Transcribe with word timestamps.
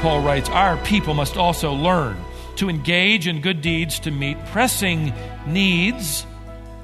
Paul 0.00 0.22
writes, 0.22 0.48
Our 0.48 0.78
people 0.78 1.12
must 1.12 1.36
also 1.36 1.74
learn 1.74 2.16
to 2.56 2.70
engage 2.70 3.28
in 3.28 3.42
good 3.42 3.60
deeds 3.60 3.98
to 4.00 4.10
meet 4.10 4.42
pressing 4.46 5.12
needs 5.46 6.24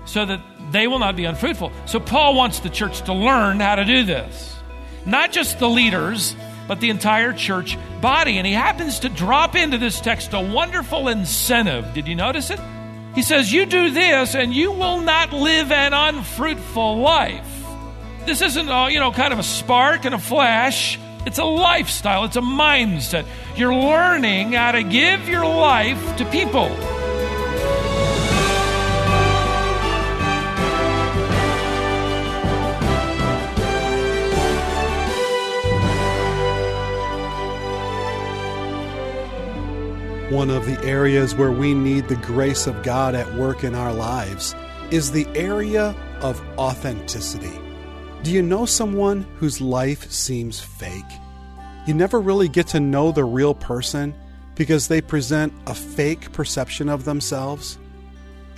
so 0.05 0.27
that 0.27 0.43
they 0.73 0.87
will 0.89 0.99
not 0.99 1.17
be 1.17 1.25
unfruitful. 1.25 1.73
So, 1.87 2.01
Paul 2.01 2.35
wants 2.35 2.61
the 2.61 2.69
church 2.69 3.01
to 3.03 3.15
learn 3.15 3.61
how 3.61 3.77
to 3.77 3.87
do 3.87 4.05
this. 4.05 4.57
Not 5.07 5.33
just 5.33 5.59
the 5.59 5.71
leaders, 5.71 6.37
but 6.69 6.81
the 6.81 6.91
entire 6.91 7.33
church 7.33 7.79
body. 8.03 8.37
And 8.37 8.47
he 8.47 8.53
happens 8.53 8.99
to 9.01 9.09
drop 9.09 9.57
into 9.57 9.79
this 9.79 10.03
text 10.03 10.35
a 10.35 10.41
wonderful 10.41 11.09
incentive. 11.09 11.95
Did 11.95 12.09
you 12.09 12.15
notice 12.15 12.51
it? 12.51 12.61
He 13.15 13.23
says, 13.23 13.51
You 13.51 13.65
do 13.65 13.91
this, 13.91 14.35
and 14.35 14.53
you 14.53 14.71
will 14.71 15.01
not 15.01 15.33
live 15.33 15.73
an 15.73 15.95
unfruitful 15.95 16.99
life. 16.99 17.60
This 18.27 18.43
isn't, 18.43 18.69
you 18.93 19.01
know, 19.01 19.11
kind 19.13 19.33
of 19.33 19.39
a 19.39 19.43
spark 19.43 20.05
and 20.05 20.15
a 20.15 20.19
flash. 20.19 20.99
It's 21.27 21.39
a 21.39 21.45
lifestyle, 21.45 22.25
it's 22.25 22.37
a 22.37 22.41
mindset. 22.41 23.27
You're 23.57 23.75
learning 23.75 24.53
how 24.53 24.73
to 24.73 24.83
give 24.83 25.29
your 25.29 25.45
life 25.45 26.17
to 26.17 26.25
people. 26.27 26.69
One 40.31 40.49
of 40.49 40.65
the 40.65 40.81
areas 40.85 41.35
where 41.35 41.51
we 41.51 41.75
need 41.75 42.07
the 42.07 42.17
grace 42.17 42.69
of 42.69 42.83
God 42.85 43.17
at 43.17 43.35
work 43.35 43.65
in 43.65 43.75
our 43.75 43.93
lives 43.93 44.55
is 44.91 45.11
the 45.11 45.27
area 45.35 45.95
of 46.21 46.41
authenticity. 46.57 47.59
Do 48.23 48.31
you 48.31 48.43
know 48.43 48.67
someone 48.67 49.23
whose 49.39 49.63
life 49.63 50.11
seems 50.11 50.61
fake? 50.61 51.11
You 51.87 51.95
never 51.95 52.21
really 52.21 52.49
get 52.49 52.67
to 52.69 52.79
know 52.79 53.13
the 53.13 53.25
real 53.25 53.55
person 53.55 54.15
because 54.57 54.89
they 54.89 55.01
present 55.01 55.55
a 55.67 55.75
fake 55.75 56.31
perception 56.33 56.91
of 56.91 57.07
themselves. 57.07 57.79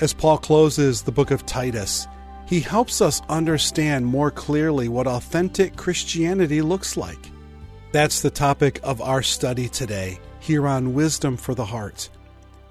As 0.00 0.12
Paul 0.12 0.38
closes 0.38 1.02
the 1.02 1.12
book 1.12 1.30
of 1.30 1.46
Titus, 1.46 2.08
he 2.48 2.58
helps 2.58 3.00
us 3.00 3.22
understand 3.28 4.04
more 4.04 4.32
clearly 4.32 4.88
what 4.88 5.06
authentic 5.06 5.76
Christianity 5.76 6.60
looks 6.60 6.96
like. 6.96 7.30
That's 7.92 8.20
the 8.20 8.30
topic 8.30 8.80
of 8.82 9.00
our 9.00 9.22
study 9.22 9.68
today 9.68 10.18
here 10.40 10.66
on 10.66 10.92
Wisdom 10.92 11.36
for 11.36 11.54
the 11.54 11.66
Heart. 11.66 12.10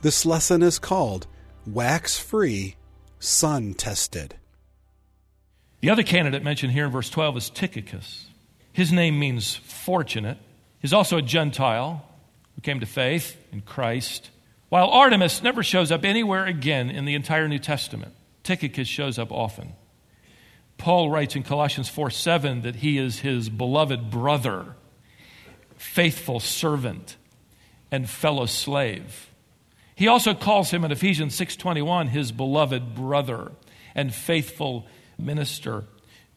This 0.01 0.25
lesson 0.25 0.61
is 0.61 0.77
called 0.77 1.25
Wax 1.65 2.19
Free, 2.19 2.75
Sun 3.19 3.75
Tested. 3.75 4.35
The 5.81 5.89
other 5.89 6.03
candidate 6.03 6.43
mentioned 6.43 6.73
here 6.73 6.85
in 6.85 6.91
verse 6.91 7.09
12 7.09 7.37
is 7.37 7.49
Tychicus. 7.49 8.27
His 8.71 8.91
name 8.91 9.19
means 9.19 9.55
fortunate. 9.55 10.37
He's 10.79 10.93
also 10.93 11.17
a 11.17 11.21
Gentile 11.23 12.05
who 12.55 12.61
came 12.61 12.79
to 12.79 12.85
faith 12.85 13.35
in 13.51 13.61
Christ. 13.61 14.29
While 14.69 14.89
Artemas 14.89 15.41
never 15.43 15.63
shows 15.63 15.91
up 15.91 16.05
anywhere 16.05 16.45
again 16.45 16.89
in 16.89 17.05
the 17.05 17.15
entire 17.15 17.47
New 17.47 17.59
Testament, 17.59 18.13
Tychicus 18.43 18.87
shows 18.87 19.17
up 19.17 19.31
often. 19.31 19.73
Paul 20.77 21.09
writes 21.09 21.35
in 21.35 21.43
Colossians 21.43 21.89
4 21.89 22.09
7 22.11 22.61
that 22.61 22.77
he 22.77 22.97
is 22.97 23.19
his 23.19 23.49
beloved 23.49 24.09
brother, 24.09 24.75
faithful 25.77 26.39
servant, 26.39 27.17
and 27.91 28.09
fellow 28.09 28.45
slave. 28.45 29.31
He 29.95 30.07
also 30.07 30.33
calls 30.33 30.71
him 30.71 30.85
in 30.85 30.91
Ephesians 30.91 31.35
6:21 31.35 32.09
his 32.09 32.31
beloved 32.31 32.95
brother 32.95 33.51
and 33.93 34.13
faithful 34.13 34.87
minister. 35.21 35.85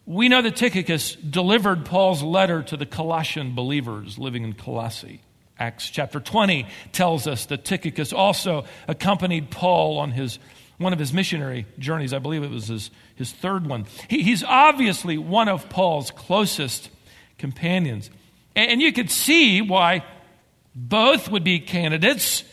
We 0.05 0.29
know 0.29 0.41
that 0.41 0.55
Tychicus 0.55 1.15
delivered 1.15 1.85
Paul's 1.85 2.21
letter 2.21 2.61
to 2.63 2.77
the 2.77 2.85
Colossian 2.85 3.55
believers 3.55 4.19
living 4.19 4.43
in 4.43 4.53
Colossae. 4.53 5.21
Acts 5.57 5.89
chapter 5.89 6.19
20 6.19 6.67
tells 6.91 7.27
us 7.27 7.45
that 7.47 7.65
Tychicus 7.65 8.13
also 8.13 8.65
accompanied 8.87 9.49
Paul 9.49 9.97
on 9.97 10.11
his, 10.11 10.37
one 10.77 10.93
of 10.93 10.99
his 10.99 11.13
missionary 11.13 11.65
journeys. 11.79 12.13
I 12.13 12.19
believe 12.19 12.43
it 12.43 12.51
was 12.51 12.67
his, 12.67 12.91
his 13.15 13.31
third 13.31 13.65
one. 13.65 13.85
He, 14.09 14.21
he's 14.21 14.43
obviously 14.43 15.17
one 15.17 15.47
of 15.47 15.69
Paul's 15.69 16.11
closest 16.11 16.89
companions. 17.37 18.09
And, 18.55 18.71
and 18.71 18.81
you 18.81 18.91
could 18.93 19.09
see 19.09 19.61
why 19.61 20.03
both 20.75 21.31
would 21.31 21.43
be 21.43 21.59
candidates 21.59 22.43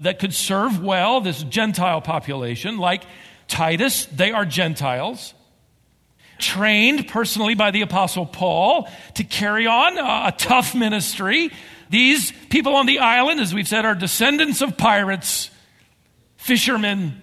that 0.00 0.18
could 0.18 0.34
serve 0.34 0.82
well 0.82 1.20
this 1.20 1.42
Gentile 1.44 2.00
population, 2.00 2.78
like 2.78 3.04
Titus, 3.46 4.06
they 4.06 4.32
are 4.32 4.44
Gentiles 4.44 5.34
trained 6.40 7.08
personally 7.08 7.54
by 7.54 7.70
the 7.70 7.82
Apostle 7.82 8.26
Paul 8.26 8.88
to 9.14 9.24
carry 9.24 9.66
on 9.66 9.98
a, 9.98 10.32
tough 10.36 10.74
ministry. 10.74 11.50
These 11.90 12.32
people 12.48 12.74
on 12.74 12.86
the 12.86 13.00
island, 13.00 13.40
as 13.40 13.54
we've 13.54 13.68
said, 13.68 13.84
are 13.84 13.94
descendants 13.94 14.62
of 14.62 14.76
pirates, 14.76 15.50
fishermen. 16.36 17.20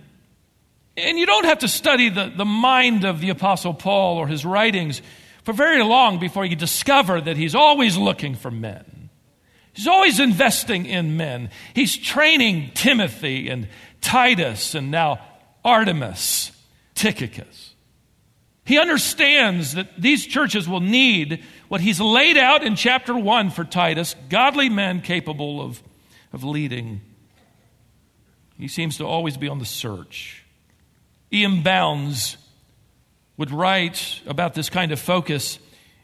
And 0.96 1.18
you 1.18 1.26
don't 1.26 1.46
have 1.46 1.60
to 1.60 1.68
study 1.68 2.10
the, 2.10 2.32
the 2.36 2.46
mind 2.46 3.04
of 3.06 3.22
the 3.22 3.30
Apostle 3.30 3.74
Paul 3.74 4.18
or 4.18 4.28
his 4.28 4.46
writings 4.46 5.02
for 5.44 5.54
very 5.54 5.84
long 5.84 6.20
before 6.20 6.46
you 6.46 6.56
discover 6.56 7.22
that 7.22 7.38
he's 7.38 7.56
always 7.56 7.98
looking 7.98 8.36
for 8.36 8.52
men. 8.52 9.10
He's 9.74 9.88
always 9.88 10.20
investing 10.20 10.88
in 10.88 11.18
men. 11.18 11.52
He's 11.76 11.96
training 11.96 12.72
Timothy 12.74 13.48
and 13.48 13.68
Titus 14.02 14.74
and 14.74 14.90
now 14.90 15.22
Artemas, 15.64 16.52
Tychicus. 16.96 17.76
He 18.68 18.78
understands 18.78 19.76
that 19.76 19.88
these 19.98 20.26
churches 20.26 20.68
will 20.68 20.82
need 20.82 21.42
what 21.70 21.80
he's 21.80 22.02
laid 22.02 22.36
out 22.36 22.64
in 22.64 22.76
chapter 22.76 23.18
1 23.18 23.52
for 23.52 23.64
Titus 23.64 24.14
godly 24.28 24.68
men 24.68 25.00
capable 25.00 25.62
of, 25.62 25.82
of 26.34 26.44
leading. 26.44 27.00
He 28.58 28.68
seems 28.68 28.98
to 28.98 29.06
always 29.06 29.38
be 29.38 29.48
on 29.48 29.60
the 29.60 29.66
search. 29.66 30.44
E.M. 31.32 31.64
Bounds 31.64 32.36
would 33.38 33.52
write 33.52 34.22
about 34.28 34.54
this 34.54 34.70
kind 34.70 34.92
of 34.92 35.00
focus, 35.00 35.60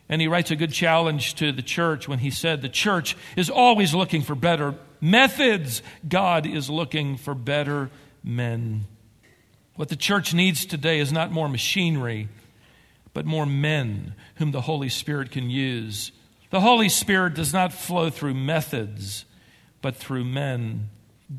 and 0.07 0.21
he 0.21 0.29
writes 0.29 0.49
a 0.49 0.55
good 0.55 0.71
challenge 0.71 1.35
to 1.35 1.51
the 1.51 1.61
church 1.61 2.07
when 2.07 2.19
he 2.19 2.31
said, 2.31 2.61
The 2.61 2.69
church 2.69 3.17
is 3.35 3.49
always 3.49 3.93
looking 3.93 4.21
for 4.21 4.35
better 4.35 4.75
methods, 5.01 5.81
God 6.07 6.45
is 6.45 6.69
looking 6.69 7.17
for 7.17 7.35
better 7.35 7.89
men. 8.23 8.85
What 9.75 9.89
the 9.89 9.97
church 9.97 10.33
needs 10.33 10.65
today 10.65 10.99
is 10.99 11.11
not 11.11 11.29
more 11.29 11.49
machinery 11.49 12.29
but 13.13 13.25
more 13.25 13.45
men 13.45 14.15
whom 14.35 14.51
the 14.51 14.61
Holy 14.61 14.89
Spirit 14.89 15.31
can 15.31 15.49
use. 15.49 16.11
The 16.49 16.61
Holy 16.61 16.89
Spirit 16.89 17.35
does 17.35 17.53
not 17.53 17.73
flow 17.73 18.09
through 18.09 18.33
methods, 18.33 19.25
but 19.81 19.95
through 19.95 20.25
men. 20.25 20.89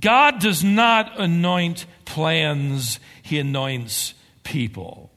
God 0.01 0.41
does 0.41 0.65
not 0.65 1.21
anoint 1.21 1.87
plans, 2.05 2.99
He 3.23 3.39
anoints 3.39 4.15
people. 4.43 5.11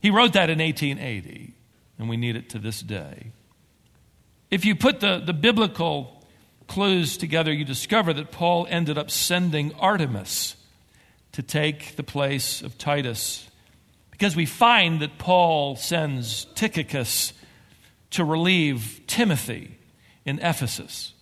He 0.00 0.10
wrote 0.10 0.34
that 0.34 0.50
in 0.50 0.58
1880, 0.58 1.54
and 1.98 2.08
we 2.08 2.16
need 2.16 2.36
it 2.36 2.50
to 2.50 2.58
this 2.58 2.80
day. 2.80 3.32
If 4.50 4.64
you 4.64 4.76
put 4.76 5.00
the, 5.00 5.18
the 5.18 5.32
biblical 5.32 6.24
clues 6.68 7.16
together, 7.16 7.52
you 7.52 7.64
discover 7.64 8.12
that 8.12 8.30
Paul 8.30 8.66
ended 8.68 8.98
up 8.98 9.10
sending 9.10 9.72
Artemas 9.72 10.54
to 11.32 11.42
take 11.42 11.96
the 11.96 12.02
place 12.02 12.62
of 12.62 12.78
Titus 12.78 13.50
because 14.16 14.34
we 14.34 14.46
find 14.46 15.00
that 15.00 15.18
Paul 15.18 15.76
sends 15.76 16.46
Tychicus 16.54 17.34
to 18.12 18.24
relieve 18.24 19.02
Timothy 19.06 19.76
in 20.24 20.38
Ephesus 20.38 21.12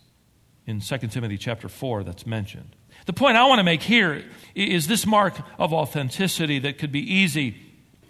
in 0.64 0.80
2 0.80 0.98
Timothy 1.08 1.36
chapter 1.36 1.68
4 1.68 2.04
that's 2.04 2.24
mentioned. 2.24 2.76
The 3.06 3.12
point 3.12 3.36
I 3.36 3.46
want 3.46 3.58
to 3.58 3.64
make 3.64 3.82
here 3.82 4.24
is 4.54 4.86
this 4.86 5.06
mark 5.06 5.34
of 5.58 5.72
authenticity 5.72 6.60
that 6.60 6.78
could 6.78 6.92
be 6.92 7.00
easy 7.00 7.56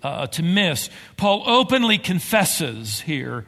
uh, 0.03 0.27
to 0.27 0.43
miss. 0.43 0.91
Paul 1.17 1.43
openly 1.47 1.97
confesses 1.97 3.01
here 3.01 3.47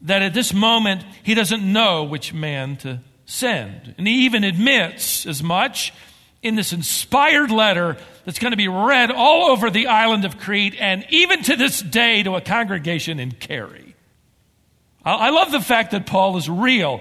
that 0.00 0.22
at 0.22 0.32
this 0.32 0.54
moment 0.54 1.04
he 1.22 1.34
doesn't 1.34 1.62
know 1.62 2.04
which 2.04 2.32
man 2.32 2.76
to 2.78 3.00
send. 3.26 3.94
And 3.98 4.08
he 4.08 4.24
even 4.24 4.44
admits 4.44 5.26
as 5.26 5.42
much 5.42 5.92
in 6.42 6.54
this 6.54 6.72
inspired 6.72 7.50
letter 7.50 7.98
that's 8.30 8.38
going 8.38 8.52
to 8.52 8.56
be 8.56 8.68
read 8.68 9.10
all 9.10 9.50
over 9.50 9.70
the 9.70 9.88
island 9.88 10.24
of 10.24 10.38
Crete 10.38 10.76
and 10.78 11.04
even 11.08 11.42
to 11.42 11.56
this 11.56 11.82
day 11.82 12.22
to 12.22 12.36
a 12.36 12.40
congregation 12.40 13.18
in 13.18 13.32
Cary. 13.32 13.96
I 15.04 15.30
love 15.30 15.50
the 15.50 15.60
fact 15.60 15.90
that 15.90 16.06
Paul 16.06 16.36
is 16.36 16.48
real. 16.48 17.00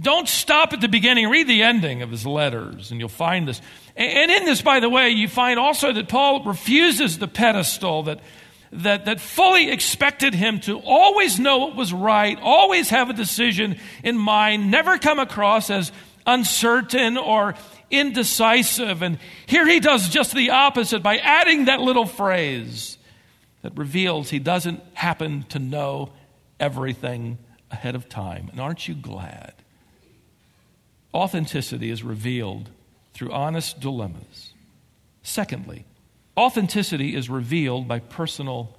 Don't 0.00 0.28
stop 0.28 0.74
at 0.74 0.82
the 0.82 0.90
beginning, 0.90 1.30
read 1.30 1.48
the 1.48 1.62
ending 1.62 2.02
of 2.02 2.10
his 2.10 2.26
letters, 2.26 2.90
and 2.90 3.00
you'll 3.00 3.08
find 3.08 3.48
this. 3.48 3.62
And 3.96 4.30
in 4.30 4.44
this, 4.44 4.60
by 4.60 4.80
the 4.80 4.90
way, 4.90 5.08
you 5.08 5.26
find 5.26 5.58
also 5.58 5.90
that 5.90 6.10
Paul 6.10 6.44
refuses 6.44 7.18
the 7.18 7.28
pedestal 7.28 8.02
that, 8.02 8.20
that, 8.72 9.06
that 9.06 9.22
fully 9.22 9.70
expected 9.70 10.34
him 10.34 10.60
to 10.60 10.80
always 10.80 11.38
know 11.38 11.60
what 11.60 11.76
was 11.76 11.94
right, 11.94 12.38
always 12.42 12.90
have 12.90 13.08
a 13.08 13.14
decision 13.14 13.78
in 14.04 14.18
mind, 14.18 14.70
never 14.70 14.98
come 14.98 15.18
across 15.18 15.70
as 15.70 15.92
uncertain 16.26 17.16
or 17.16 17.54
indecisive. 17.92 19.02
And 19.02 19.18
here 19.46 19.66
he 19.66 19.78
does 19.78 20.08
just 20.08 20.34
the 20.34 20.50
opposite 20.50 21.02
by 21.02 21.18
adding 21.18 21.66
that 21.66 21.80
little 21.80 22.06
phrase 22.06 22.98
that 23.62 23.76
reveals 23.76 24.30
he 24.30 24.38
doesn't 24.38 24.82
happen 24.94 25.44
to 25.50 25.58
know 25.58 26.12
everything 26.58 27.38
ahead 27.70 27.94
of 27.94 28.08
time. 28.08 28.48
And 28.50 28.60
aren't 28.60 28.88
you 28.88 28.94
glad? 28.94 29.54
Authenticity 31.14 31.90
is 31.90 32.02
revealed 32.02 32.70
through 33.12 33.32
honest 33.32 33.80
dilemmas. 33.80 34.52
Secondly, 35.22 35.84
authenticity 36.36 37.14
is 37.14 37.28
revealed 37.28 37.86
by 37.86 37.98
personal 37.98 38.76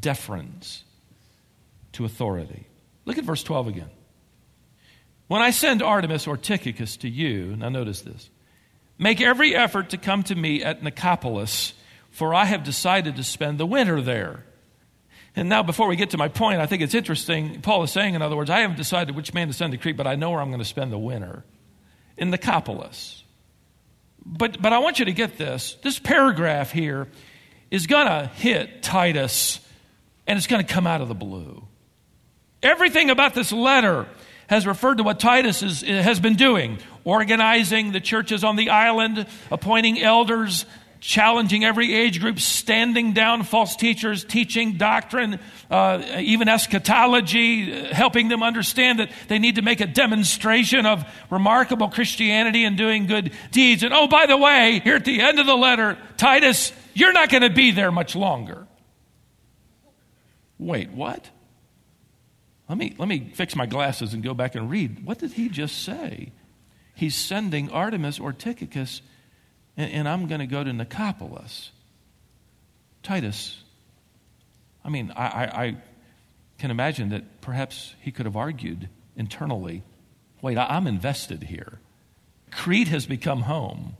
deference 0.00 0.82
to 1.92 2.04
authority. 2.04 2.66
Look 3.04 3.18
at 3.18 3.24
verse 3.24 3.42
12 3.42 3.68
again. 3.68 3.90
When 5.28 5.42
I 5.42 5.50
send 5.50 5.80
Artemas 5.80 6.26
or 6.26 6.36
Tychicus 6.36 6.96
to 6.98 7.08
you, 7.08 7.56
now 7.56 7.68
notice 7.68 8.02
this, 8.02 8.28
make 8.98 9.20
every 9.20 9.54
effort 9.54 9.90
to 9.90 9.96
come 9.96 10.22
to 10.24 10.34
me 10.34 10.62
at 10.62 10.82
Nicopolis, 10.82 11.72
for 12.10 12.34
I 12.34 12.44
have 12.44 12.64
decided 12.64 13.16
to 13.16 13.24
spend 13.24 13.58
the 13.58 13.66
winter 13.66 14.00
there. 14.00 14.44
And 15.36 15.48
now, 15.48 15.64
before 15.64 15.88
we 15.88 15.96
get 15.96 16.10
to 16.10 16.18
my 16.18 16.28
point, 16.28 16.60
I 16.60 16.66
think 16.66 16.82
it's 16.82 16.94
interesting. 16.94 17.60
Paul 17.60 17.82
is 17.82 17.90
saying, 17.90 18.14
in 18.14 18.22
other 18.22 18.36
words, 18.36 18.50
I 18.50 18.60
haven't 18.60 18.76
decided 18.76 19.16
which 19.16 19.34
man 19.34 19.48
to 19.48 19.52
send 19.52 19.72
to 19.72 19.78
Crete, 19.78 19.96
but 19.96 20.06
I 20.06 20.14
know 20.14 20.30
where 20.30 20.40
I'm 20.40 20.50
going 20.50 20.60
to 20.60 20.64
spend 20.64 20.92
the 20.92 20.98
winter 20.98 21.44
in 22.16 22.30
Nicopolis. 22.30 23.22
But, 24.24 24.62
but 24.62 24.72
I 24.72 24.78
want 24.78 25.00
you 25.00 25.06
to 25.06 25.12
get 25.12 25.36
this. 25.36 25.76
This 25.82 25.98
paragraph 25.98 26.70
here 26.70 27.08
is 27.70 27.88
going 27.88 28.06
to 28.06 28.30
hit 28.36 28.82
Titus, 28.82 29.58
and 30.26 30.36
it's 30.36 30.46
going 30.46 30.64
to 30.64 30.72
come 30.72 30.86
out 30.86 31.00
of 31.00 31.08
the 31.08 31.14
blue. 31.14 31.66
Everything 32.62 33.10
about 33.10 33.34
this 33.34 33.50
letter 33.50 34.06
has 34.46 34.66
referred 34.66 34.98
to 34.98 35.02
what 35.02 35.18
Titus 35.18 35.62
is, 35.62 35.82
has 35.82 36.20
been 36.20 36.36
doing 36.36 36.78
organizing 37.04 37.92
the 37.92 38.00
churches 38.00 38.44
on 38.44 38.56
the 38.56 38.70
island, 38.70 39.26
appointing 39.50 40.02
elders, 40.02 40.66
challenging 41.04 41.64
every 41.64 41.94
age 41.94 42.18
group, 42.18 42.40
standing 42.40 43.12
down 43.12 43.42
false 43.42 43.76
teachers, 43.76 44.24
teaching 44.24 44.78
doctrine, 44.78 45.38
uh, 45.70 46.02
even 46.18 46.48
eschatology, 46.48 47.70
helping 47.92 48.28
them 48.28 48.42
understand 48.42 48.98
that 48.98 49.10
they 49.28 49.38
need 49.38 49.56
to 49.56 49.62
make 49.62 49.82
a 49.82 49.86
demonstration 49.86 50.86
of 50.86 51.04
remarkable 51.28 51.90
Christianity 51.90 52.64
and 52.64 52.78
doing 52.78 53.06
good 53.06 53.32
deeds. 53.50 53.82
And 53.82 53.92
oh, 53.92 54.08
by 54.08 54.24
the 54.24 54.38
way, 54.38 54.80
here 54.82 54.96
at 54.96 55.04
the 55.04 55.20
end 55.20 55.38
of 55.38 55.44
the 55.44 55.54
letter, 55.54 55.98
Titus, 56.16 56.72
you're 56.94 57.12
not 57.12 57.28
going 57.28 57.42
to 57.42 57.50
be 57.50 57.70
there 57.70 57.92
much 57.92 58.16
longer. 58.16 58.66
Wait, 60.58 60.90
what? 60.90 61.28
Let 62.66 62.78
me, 62.78 62.94
let 62.96 63.08
me 63.08 63.30
fix 63.34 63.54
my 63.54 63.66
glasses 63.66 64.14
and 64.14 64.22
go 64.22 64.32
back 64.32 64.54
and 64.54 64.70
read. 64.70 65.04
What 65.04 65.18
did 65.18 65.32
he 65.32 65.50
just 65.50 65.82
say? 65.82 66.32
He's 66.94 67.14
sending 67.14 67.68
Artemas 67.68 68.20
or 68.20 68.32
Tychicus 68.32 69.02
and, 69.76 69.90
and 69.90 70.08
I'm 70.08 70.26
going 70.26 70.40
to 70.40 70.46
go 70.46 70.62
to 70.62 70.70
Nicopolis. 70.70 71.70
Titus, 73.02 73.62
I 74.84 74.88
mean, 74.88 75.12
I, 75.14 75.26
I, 75.26 75.64
I, 75.64 75.76
can 76.56 76.70
imagine 76.70 77.08
that 77.10 77.40
perhaps 77.40 77.94
he 78.00 78.12
could 78.12 78.26
have 78.26 78.36
argued 78.36 78.88
internally 79.16 79.82
wait, 80.40 80.56
I, 80.56 80.66
I'm 80.66 80.86
invested 80.86 81.42
here. 81.42 81.80
Crete 82.50 82.88
has 82.88 83.06
become 83.06 83.42
home 83.42 83.96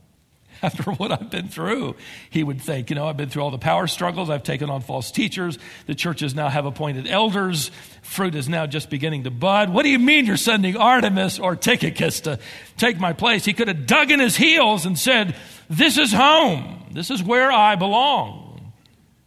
after 0.75 0.90
what 0.93 1.12
I've 1.12 1.31
been 1.31 1.49
through. 1.49 1.94
He 2.31 2.43
would 2.43 2.61
think, 2.61 2.88
you 2.88 2.96
know, 2.96 3.06
I've 3.06 3.16
been 3.16 3.28
through 3.28 3.43
all 3.43 3.50
the 3.50 3.58
power 3.58 3.87
struggles. 3.87 4.31
I've 4.31 4.43
taken 4.43 4.70
on 4.70 4.81
false 4.81 5.11
teachers. 5.11 5.58
The 5.87 5.94
churches 5.94 6.34
now 6.34 6.49
have 6.49 6.64
appointed 6.64 7.06
elders. 7.06 7.70
Fruit 8.02 8.34
is 8.34 8.49
now 8.49 8.66
just 8.66 8.88
beginning 8.88 9.25
to 9.25 9.31
bud. 9.31 9.70
What 9.70 9.82
do 9.82 9.90
you 9.90 9.99
mean 9.99 10.25
you're 10.25 10.38
sending 10.38 10.75
Artemas 10.75 11.38
or 11.38 11.55
Tychicus 11.55 12.22
to 12.22 12.38
take 12.78 12.99
my 12.99 13.12
place? 13.12 13.44
He 13.44 13.52
could 13.52 13.69
have 13.69 13.87
dug 13.87 14.11
in 14.11 14.20
his 14.20 14.37
heels 14.37 14.87
and 14.87 14.99
said, 14.99 15.37
This 15.69 15.99
is 15.99 16.12
home. 16.12 16.87
This 16.93 17.10
is 17.10 17.22
where 17.22 17.52
I 17.52 17.76
belong. 17.76 18.72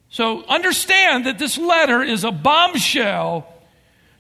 So 0.10 0.44
understand 0.46 1.26
that 1.26 1.38
this 1.38 1.58
letter 1.58 2.02
is 2.02 2.24
a 2.24 2.32
bombshell 2.32 3.54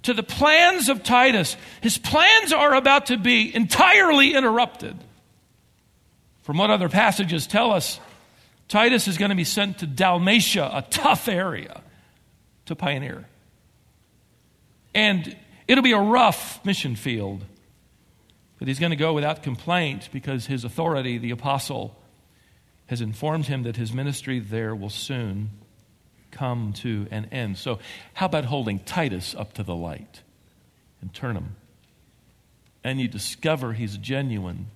to 0.03 0.13
the 0.13 0.23
plans 0.23 0.89
of 0.89 1.01
Titus. 1.01 1.57
His 1.81 1.97
plans 1.97 2.53
are 2.53 2.75
about 2.75 3.07
to 3.07 3.17
be 3.17 3.53
entirely 3.55 4.35
interrupted. 4.35 4.97
From 6.47 6.55
what 6.55 6.69
other 6.69 6.87
passages 6.87 7.45
tell 7.45 7.73
us, 7.73 7.99
Titus 8.69 9.09
is 9.09 9.17
going 9.17 9.31
to 9.31 9.35
be 9.35 9.43
sent 9.43 9.79
to 9.79 9.85
Dalmatia, 9.85 10.71
a 10.73 10.81
tough 10.81 11.27
area, 11.27 11.81
to 12.67 12.73
pioneer. 12.73 13.25
And 14.95 15.35
it'll 15.67 15.83
be 15.83 15.91
a 15.91 15.99
rough 15.99 16.63
mission 16.63 16.95
field. 16.95 17.43
But 18.59 18.69
he's 18.69 18.79
going 18.79 18.91
to 18.91 18.95
go 18.95 19.11
without 19.11 19.43
complaint 19.43 20.07
because 20.13 20.45
his 20.45 20.63
authority, 20.63 21.17
the 21.17 21.31
apostle, 21.31 22.01
has 22.85 23.01
informed 23.01 23.47
him 23.47 23.63
that 23.63 23.75
his 23.75 23.91
ministry 23.91 24.39
there 24.39 24.73
will 24.73 24.89
soon 24.89 25.49
come 26.31 26.71
to 26.77 27.07
an 27.11 27.25
end. 27.25 27.57
So, 27.57 27.79
how 28.13 28.27
about 28.27 28.45
holding 28.45 28.79
Titus 28.79 29.35
up 29.35 29.51
to 29.55 29.63
the 29.63 29.75
light 29.75 30.21
and 31.01 31.13
turn 31.13 31.35
him? 31.35 31.57
And 32.85 33.01
you 33.01 33.09
discover 33.09 33.73
he's 33.73 33.97
genuine 33.97 34.67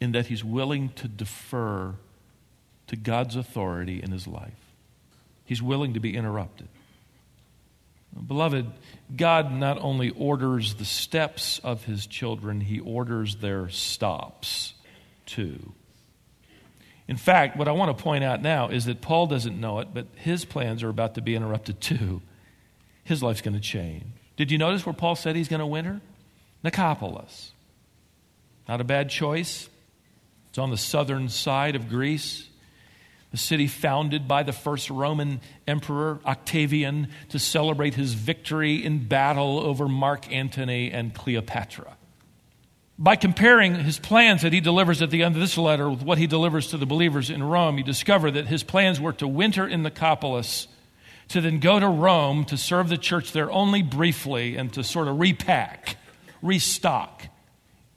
in 0.00 0.12
that 0.12 0.26
he's 0.26 0.44
willing 0.44 0.90
to 0.90 1.08
defer 1.08 1.94
to 2.88 2.96
God's 2.96 3.36
authority 3.36 4.02
in 4.02 4.10
his 4.10 4.26
life. 4.26 4.52
He's 5.44 5.62
willing 5.62 5.94
to 5.94 6.00
be 6.00 6.16
interrupted. 6.16 6.68
Beloved, 8.26 8.66
God 9.14 9.52
not 9.52 9.78
only 9.80 10.10
orders 10.10 10.74
the 10.74 10.84
steps 10.84 11.58
of 11.62 11.84
his 11.84 12.06
children, 12.06 12.60
he 12.60 12.80
orders 12.80 13.36
their 13.36 13.68
stops 13.68 14.74
too. 15.26 15.72
In 17.08 17.16
fact, 17.16 17.56
what 17.56 17.68
I 17.68 17.72
want 17.72 17.96
to 17.96 18.02
point 18.02 18.24
out 18.24 18.42
now 18.42 18.68
is 18.68 18.86
that 18.86 19.00
Paul 19.00 19.26
doesn't 19.26 19.60
know 19.60 19.80
it, 19.80 19.88
but 19.92 20.06
his 20.16 20.44
plans 20.44 20.82
are 20.82 20.88
about 20.88 21.14
to 21.14 21.20
be 21.20 21.36
interrupted 21.36 21.80
too. 21.80 22.22
His 23.04 23.22
life's 23.22 23.42
going 23.42 23.54
to 23.54 23.60
change. 23.60 24.04
Did 24.36 24.50
you 24.50 24.58
notice 24.58 24.84
where 24.84 24.92
Paul 24.92 25.14
said 25.14 25.36
he's 25.36 25.48
going 25.48 25.60
to 25.60 25.66
winter? 25.66 26.00
Nicopolis. 26.64 27.50
Not 28.68 28.80
a 28.80 28.84
bad 28.84 29.08
choice. 29.08 29.68
It's 30.56 30.58
on 30.62 30.70
the 30.70 30.78
southern 30.78 31.28
side 31.28 31.76
of 31.76 31.90
Greece, 31.90 32.48
a 33.30 33.36
city 33.36 33.66
founded 33.66 34.26
by 34.26 34.42
the 34.42 34.54
first 34.54 34.88
Roman 34.88 35.42
emperor, 35.68 36.18
Octavian, 36.24 37.08
to 37.28 37.38
celebrate 37.38 37.92
his 37.92 38.14
victory 38.14 38.82
in 38.82 39.06
battle 39.06 39.60
over 39.60 39.86
Mark 39.86 40.32
Antony 40.32 40.90
and 40.90 41.12
Cleopatra. 41.12 41.98
By 42.98 43.16
comparing 43.16 43.74
his 43.74 43.98
plans 43.98 44.40
that 44.40 44.54
he 44.54 44.60
delivers 44.60 45.02
at 45.02 45.10
the 45.10 45.24
end 45.24 45.34
of 45.34 45.42
this 45.42 45.58
letter 45.58 45.90
with 45.90 46.00
what 46.00 46.16
he 46.16 46.26
delivers 46.26 46.68
to 46.68 46.78
the 46.78 46.86
believers 46.86 47.28
in 47.28 47.42
Rome, 47.42 47.76
you 47.76 47.84
discover 47.84 48.30
that 48.30 48.46
his 48.46 48.62
plans 48.62 48.98
were 48.98 49.12
to 49.12 49.28
winter 49.28 49.68
in 49.68 49.82
Nicopolis, 49.82 50.68
to 51.28 51.42
then 51.42 51.60
go 51.60 51.78
to 51.78 51.86
Rome 51.86 52.46
to 52.46 52.56
serve 52.56 52.88
the 52.88 52.96
church 52.96 53.32
there 53.32 53.52
only 53.52 53.82
briefly 53.82 54.56
and 54.56 54.72
to 54.72 54.82
sort 54.82 55.06
of 55.06 55.20
repack, 55.20 55.98
restock, 56.40 57.24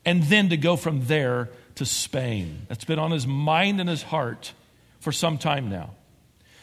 and 0.04 0.24
then 0.24 0.50
to 0.50 0.58
go 0.58 0.76
from 0.76 1.06
there 1.06 1.48
to 1.80 1.86
Spain. 1.86 2.66
That's 2.68 2.86
been 2.86 3.00
on 3.00 3.12
his 3.12 3.26
mind 3.26 3.80
and 3.80 3.90
his 3.90 4.04
heart 4.04 4.54
for 5.00 5.12
some 5.12 5.38
time 5.38 5.70
now. 5.70 5.92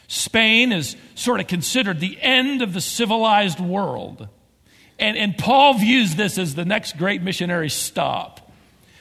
Spain 0.07 0.71
is 0.71 0.95
sort 1.15 1.39
of 1.39 1.47
considered 1.47 1.99
the 1.99 2.17
end 2.21 2.61
of 2.61 2.73
the 2.73 2.81
civilized 2.81 3.59
world. 3.59 4.29
And, 4.97 5.17
and 5.17 5.37
Paul 5.37 5.73
views 5.75 6.15
this 6.15 6.37
as 6.37 6.55
the 6.55 6.65
next 6.65 6.97
great 6.97 7.21
missionary 7.21 7.69
stop. 7.69 8.51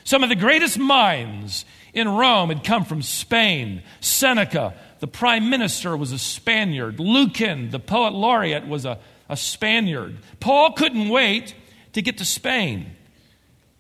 Some 0.05 0.23
of 0.23 0.29
the 0.29 0.37
greatest 0.37 0.79
minds 0.79 1.65
in 1.93 2.09
Rome 2.09 2.49
had 2.49 2.65
come 2.65 2.85
from 2.85 3.03
Spain. 3.03 3.83
Seneca, 4.01 4.75
the 5.01 5.07
prime 5.07 5.49
minister, 5.51 5.97
was 5.97 6.13
a 6.13 6.19
Spaniard. 6.19 6.99
Lucan, 6.99 7.71
the 7.71 7.79
poet 7.79 8.13
laureate, 8.13 8.67
was 8.67 8.85
a, 8.85 8.99
a 9.29 9.37
Spaniard. 9.37 10.17
Paul 10.41 10.73
couldn't 10.73 11.09
wait 11.09 11.55
to 11.93 12.03
get 12.03 12.19
to 12.19 12.25
Spain. 12.25 12.97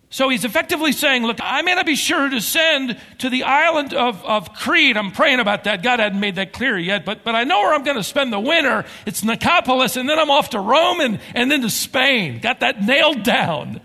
So 0.08 0.28
he's 0.28 0.44
effectively 0.44 0.92
saying, 0.92 1.24
Look, 1.24 1.38
I 1.42 1.62
may 1.62 1.74
not 1.74 1.86
be 1.86 1.96
sure 1.96 2.28
to 2.28 2.40
send 2.40 2.98
to 3.18 3.28
the 3.28 3.42
island 3.42 3.92
of, 3.92 4.24
of 4.24 4.54
Crete. 4.54 4.96
I'm 4.96 5.10
praying 5.10 5.40
about 5.40 5.64
that. 5.64 5.82
God 5.82 5.98
hadn't 5.98 6.20
made 6.20 6.36
that 6.36 6.52
clear 6.52 6.78
yet, 6.78 7.04
but, 7.04 7.24
but 7.24 7.34
I 7.34 7.44
know 7.44 7.60
where 7.60 7.74
I'm 7.74 7.82
going 7.82 7.96
to 7.96 8.04
spend 8.04 8.32
the 8.32 8.40
winter. 8.40 8.84
It's 9.04 9.22
Nicopolis, 9.22 9.96
and 9.96 10.08
then 10.08 10.18
I'm 10.18 10.30
off 10.30 10.50
to 10.50 10.60
Rome 10.60 11.00
and, 11.00 11.20
and 11.34 11.50
then 11.50 11.62
to 11.62 11.70
Spain. 11.70 12.40
Got 12.40 12.60
that 12.60 12.82
nailed 12.82 13.24
down. 13.24 13.80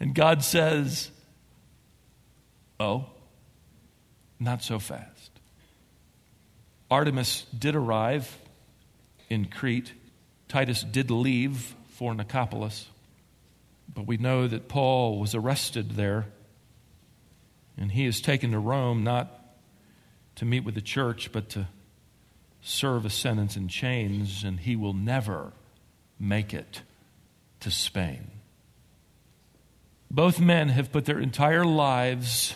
And 0.00 0.14
God 0.14 0.42
says, 0.42 1.10
Oh, 2.80 3.06
not 4.40 4.62
so 4.62 4.78
fast. 4.78 5.30
Artemas 6.90 7.44
did 7.56 7.76
arrive 7.76 8.38
in 9.28 9.44
Crete. 9.44 9.92
Titus 10.48 10.82
did 10.82 11.10
leave 11.10 11.74
for 11.90 12.14
Nicopolis. 12.14 12.86
But 13.94 14.06
we 14.06 14.16
know 14.16 14.48
that 14.48 14.68
Paul 14.68 15.18
was 15.18 15.34
arrested 15.34 15.92
there, 15.92 16.26
and 17.76 17.92
he 17.92 18.06
is 18.06 18.20
taken 18.20 18.52
to 18.52 18.58
Rome 18.58 19.04
not 19.04 19.38
to 20.36 20.44
meet 20.44 20.64
with 20.64 20.74
the 20.74 20.80
church, 20.80 21.30
but 21.32 21.50
to 21.50 21.68
serve 22.62 23.04
a 23.04 23.10
sentence 23.10 23.56
in 23.56 23.68
chains, 23.68 24.44
and 24.44 24.60
he 24.60 24.76
will 24.76 24.94
never 24.94 25.52
make 26.18 26.54
it 26.54 26.82
to 27.60 27.70
Spain. 27.70 28.30
Both 30.10 30.40
men 30.40 30.68
have 30.68 30.92
put 30.92 31.04
their 31.04 31.18
entire 31.18 31.64
lives 31.64 32.54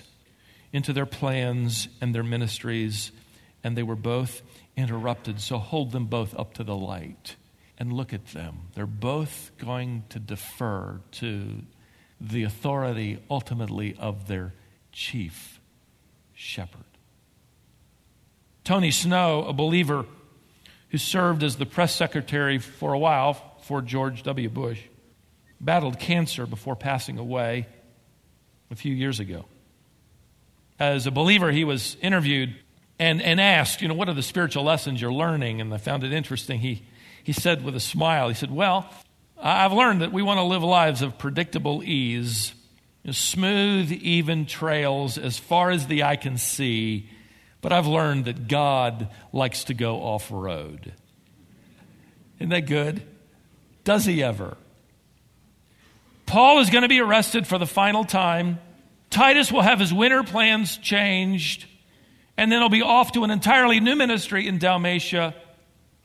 into 0.73 0.93
their 0.93 1.07
plans 1.07 1.89
and 2.01 2.15
their 2.15 2.23
ministries, 2.23 3.13
and 3.65 3.77
they 3.77 3.83
were 3.83 3.97
both 3.97 4.43
interrupted, 4.77 5.41
so 5.41 5.59
hold 5.59 5.93
them 5.93 6.07
both 6.07 6.39
up 6.39 6.55
to 6.55 6.65
the 6.65 6.77
light 6.77 7.37
and 7.79 7.93
look 7.93 8.13
at 8.13 8.27
them. 8.29 8.69
They're 8.75 8.87
both 8.87 9.53
going 9.59 10.05
to 10.11 10.19
defer 10.19 11.01
to 11.13 11.63
the 12.21 12.45
authority 12.45 13.23
ultimately 13.31 13.97
of 13.99 14.27
their 14.29 14.55
chief 14.93 15.61
shepherd. 16.35 16.85
Tony 18.65 18.91
Snow, 18.91 19.45
a 19.45 19.53
believer 19.53 20.07
who 20.89 20.99
served 20.99 21.43
as 21.43 21.57
the 21.57 21.67
press 21.67 21.95
secretary 21.95 22.59
for 22.59 22.93
a 22.93 22.99
while 22.99 23.35
for 23.63 23.83
George 23.83 24.23
W. 24.23 24.49
Bush, 24.49 24.81
battled 25.61 25.99
cancer 25.99 26.47
before 26.47 26.77
passing 26.77 27.19
away 27.19 27.67
a 28.71 28.75
few 28.75 28.95
years 28.95 29.21
ago. 29.21 29.45
As 30.79 31.07
a 31.07 31.11
believer, 31.11 31.51
he 31.53 31.65
was 31.65 31.97
interviewed 32.03 32.55
and, 32.99 33.23
and 33.23 33.41
asked, 33.41 33.83
you 33.83 33.89
know, 33.89 33.95
what 33.95 34.09
are 34.09 34.15
the 34.15 34.23
spiritual 34.23 34.65
lessons 34.65 35.01
you're 35.01 35.13
learning? 35.13 35.61
And 35.61 35.73
I 35.73 35.79
found 35.79 36.05
it 36.05 36.13
interesting. 36.13 36.61
He, 36.61 36.83
he 37.27 37.33
said 37.33 37.65
with 37.65 37.75
a 37.75 37.81
smile, 37.81 38.29
he 38.29 38.35
said, 38.35 38.53
well, 38.53 38.89
I've 39.37 39.73
learned 39.73 40.03
that 40.03 40.13
we 40.13 40.23
want 40.23 40.39
to 40.39 40.45
live 40.45 40.63
lives 40.63 41.03
of 41.03 41.19
predictable 41.19 41.83
ease, 41.83 42.55
smooth, 43.11 43.91
even 43.91 44.47
trails 44.47 45.19
as 45.19 45.37
far 45.37 45.73
as 45.73 45.89
the 45.89 46.05
eye 46.05 46.15
can 46.15 46.39
see. 46.39 47.11
But 47.63 47.73
I've 47.73 47.89
learned 47.89 48.27
that 48.27 48.47
God 48.47 49.09
likes 49.33 49.65
to 49.65 49.75
go 49.75 49.97
off 49.97 50.31
road. 50.31 50.93
Isn't 52.39 52.51
that 52.51 52.67
good? 52.67 53.03
Does 53.83 54.05
he 54.05 54.23
ever? 54.23 54.57
Paul 56.27 56.61
is 56.61 56.71
going 56.71 56.83
to 56.83 56.89
be 56.89 57.01
arrested 57.01 57.45
for 57.45 57.59
the 57.59 57.67
final 57.67 58.05
time. 58.05 58.61
Titus 59.11 59.51
will 59.51 59.63
have 59.63 59.81
his 59.81 59.93
winter 59.93 60.23
plans 60.23 60.77
changed, 60.77 61.67
and 62.37 62.53
then 62.53 62.61
he'll 62.61 62.69
be 62.69 62.83
off 62.83 63.11
to 63.13 63.25
an 63.25 63.33
entirely 63.33 63.81
new 63.81 63.97
ministry 63.97 64.47
in 64.47 64.59
Dalmatia. 64.59 65.35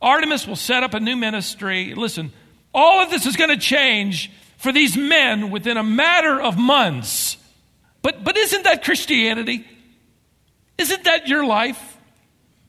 Artemas 0.02 0.48
will 0.48 0.56
set 0.56 0.84
up 0.84 0.94
a 0.94 1.00
new 1.00 1.16
ministry. 1.16 1.94
Listen, 1.94 2.32
all 2.74 3.04
of 3.04 3.10
this 3.10 3.26
is 3.26 3.36
going 3.36 3.50
to 3.50 3.58
change 3.58 4.32
for 4.58 4.72
these 4.72 4.98
men 4.98 5.52
within 5.52 5.78
a 5.78 5.84
matter 5.84 6.42
of 6.42 6.58
months. 6.58 7.38
But, 8.02 8.24
but 8.24 8.38
isn't 8.38 8.64
that 8.64 8.84
Christianity? 8.84 9.66
Isn't 10.78 11.04
that 11.04 11.28
your 11.28 11.46
life 11.46 11.98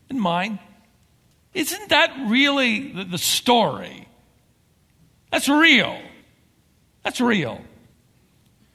and 0.09 0.21
mine? 0.21 0.59
Isn't 1.53 1.89
that 1.89 2.27
really 2.27 2.91
the, 2.91 3.03
the 3.05 3.17
story? 3.17 4.07
That's 5.31 5.49
real. 5.49 5.99
That's 7.03 7.19
real. 7.19 7.61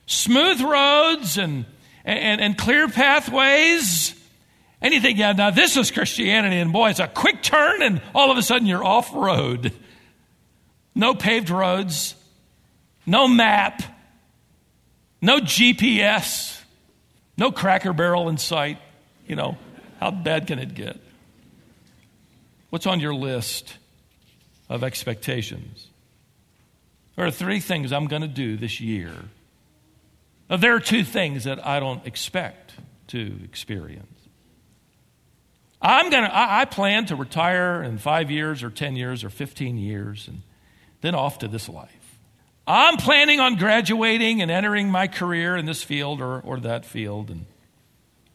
Smooth 0.07 0.61
roads 0.61 1.39
and, 1.39 1.67
and, 2.05 2.41
and 2.41 2.59
clear 2.59 2.89
pathways. 2.89 4.15
Think, 4.81 5.19
yeah, 5.19 5.33
now 5.33 5.51
this 5.51 5.77
is 5.77 5.91
Christianity, 5.91 6.57
and 6.57 6.73
boy, 6.73 6.91
it's 6.91 7.01
a 7.01 7.09
quick 7.09 7.43
turn, 7.43 7.83
and 7.83 8.01
all 8.15 8.31
of 8.31 8.39
a 8.39 8.43
sudden 8.43 8.67
you're 8.67 8.85
off 8.85 9.13
road. 9.13 9.73
No 10.95 11.15
paved 11.15 11.51
roads, 11.51 12.15
no 13.07 13.27
map, 13.29 13.83
no 15.21 15.39
GPS, 15.41 16.61
no 17.37 17.51
cracker 17.51 17.93
barrel 17.93 18.29
in 18.29 18.39
sight. 18.39 18.79
You 19.27 19.37
know, 19.37 19.59
how 20.01 20.11
bad 20.11 20.47
can 20.47 20.59
it 20.59 20.75
get? 20.75 20.99
What's 22.71 22.87
on 22.87 23.01
your 23.01 23.15
list 23.15 23.77
of 24.69 24.85
expectations? 24.85 25.89
There 27.17 27.27
are 27.27 27.31
three 27.31 27.61
things 27.61 27.93
I'm 27.93 28.07
going 28.07 28.23
to 28.23 28.29
do 28.29 28.57
this 28.57 28.81
year. 28.81 29.13
Now, 30.49 30.57
there 30.57 30.75
are 30.75 30.81
two 30.81 31.03
things 31.03 31.45
that 31.45 31.65
I 31.67 31.81
don't 31.81 32.07
expect 32.07 32.73
to 33.09 33.41
experience. 33.43 34.18
I'm 35.81 36.11
to, 36.11 36.17
I, 36.17 36.63
I 36.63 36.65
plan 36.65 37.07
to 37.07 37.17
retire 37.17 37.83
in 37.83 37.99
five 37.99 38.31
years 38.31 38.63
or 38.63 38.71
10 38.71 38.97
years 38.97 39.23
or 39.23 39.31
15 39.31 39.79
years 39.79 40.27
and 40.29 40.43
then 41.01 41.15
off 41.15 41.39
to 41.41 41.49
this 41.49 41.69
life. 41.69 41.95
I'm 42.67 42.99
planning 42.99 43.41
on 43.41 43.57
graduating 43.57 44.43
and 44.43 44.51
entering 44.51 44.91
my 44.91 45.07
career 45.07 45.57
in 45.57 45.65
this 45.65 45.83
field 45.83 46.21
or, 46.21 46.41
or 46.41 46.61
that 46.61 46.85
field. 46.85 47.31
And 47.31 47.47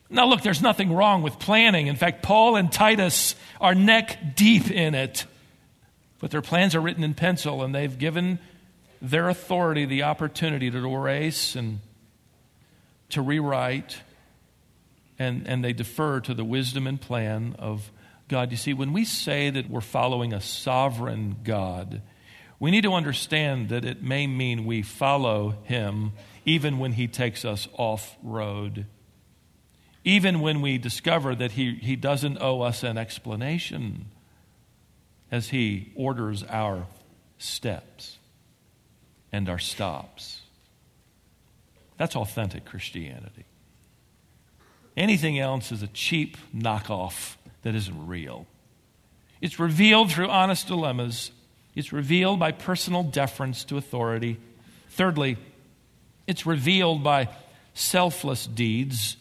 now, 0.10 0.26
look, 0.26 0.42
there's 0.42 0.62
nothing 0.62 0.94
wrong 0.94 1.22
with 1.22 1.38
planning. 1.38 1.88
In 1.88 1.96
fact, 1.96 2.24
Paul 2.24 2.56
and 2.56 2.72
Titus 2.72 3.36
are 3.62 3.76
neck 3.76 4.36
deep 4.36 4.72
in 4.72 4.96
it. 4.96 5.26
But 6.20 6.32
their 6.32 6.42
plans 6.42 6.74
are 6.74 6.82
written 6.82 7.04
in 7.04 7.14
pencil, 7.16 7.64
and 7.64 7.76
they've 7.76 7.98
given 7.98 8.40
their 9.02 9.28
authority 9.28 9.86
the 9.86 10.04
opportunity 10.04 10.72
to 10.72 10.78
erase 10.78 11.56
and 11.56 11.80
to 13.10 13.22
rewrite, 13.22 13.98
and, 15.24 15.48
and 15.48 15.64
they 15.64 15.74
defer 15.74 16.20
to 16.20 16.34
the 16.34 16.46
wisdom 16.46 16.86
and 16.86 17.00
plan 17.00 17.56
of 17.58 17.92
God. 18.28 18.52
You 18.52 18.58
see, 18.58 18.74
when 18.74 18.94
we 18.94 19.06
say 19.06 19.50
that 19.50 19.70
we're 19.70 19.82
following 19.82 20.34
a 20.34 20.42
sovereign 20.42 21.38
God, 21.44 22.02
we 22.60 22.72
need 22.72 22.84
to 22.84 22.94
understand 22.94 23.70
that 23.70 23.86
it 23.86 24.02
may 24.04 24.28
mean 24.28 24.66
we 24.66 24.82
follow 24.82 25.56
Him 25.64 26.14
even 26.46 26.80
when 26.80 26.94
He 26.94 27.08
takes 27.08 27.46
us 27.46 27.68
off 27.78 28.16
road, 28.22 28.86
even 30.04 30.40
when 30.42 30.62
we 30.62 30.78
discover 30.78 31.36
that 31.36 31.52
He, 31.54 31.76
he 31.76 31.96
doesn't 31.96 32.38
owe 32.42 32.62
us 32.62 32.84
an 32.84 32.98
explanation 32.98 34.06
as 35.32 35.50
He 35.50 35.92
orders 35.96 36.44
our 36.50 36.88
steps 37.38 38.18
and 39.32 39.50
our 39.50 39.60
stops. 39.60 40.42
That's 41.98 42.16
authentic 42.16 42.66
Christianity. 42.66 43.46
Anything 44.96 45.40
else 45.40 45.72
is 45.72 45.82
a 45.82 45.88
cheap 45.88 46.38
knockoff 46.56 47.36
that 47.64 47.76
isn't 47.76 48.08
real. 48.08 48.46
It's 49.42 49.60
revealed 49.60 50.12
through 50.12 50.30
honest 50.30 50.68
dilemmas, 50.68 51.32
it's 51.76 51.92
revealed 51.92 52.40
by 52.40 52.52
personal 52.52 53.04
deference 53.04 53.64
to 53.66 53.78
authority. 53.78 54.40
Thirdly, 54.90 55.38
it's 56.28 56.46
revealed 56.46 57.04
by 57.04 57.30
selfless 57.74 58.46
deeds. 58.46 59.18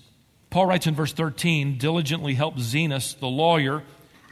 Paul 0.51 0.67
writes 0.67 0.87
in 0.87 0.95
verse 0.95 1.13
13 1.13 1.79
diligently 1.79 2.35
help 2.35 2.57
Zenas, 2.57 3.19
the 3.19 3.27
lawyer, 3.27 3.83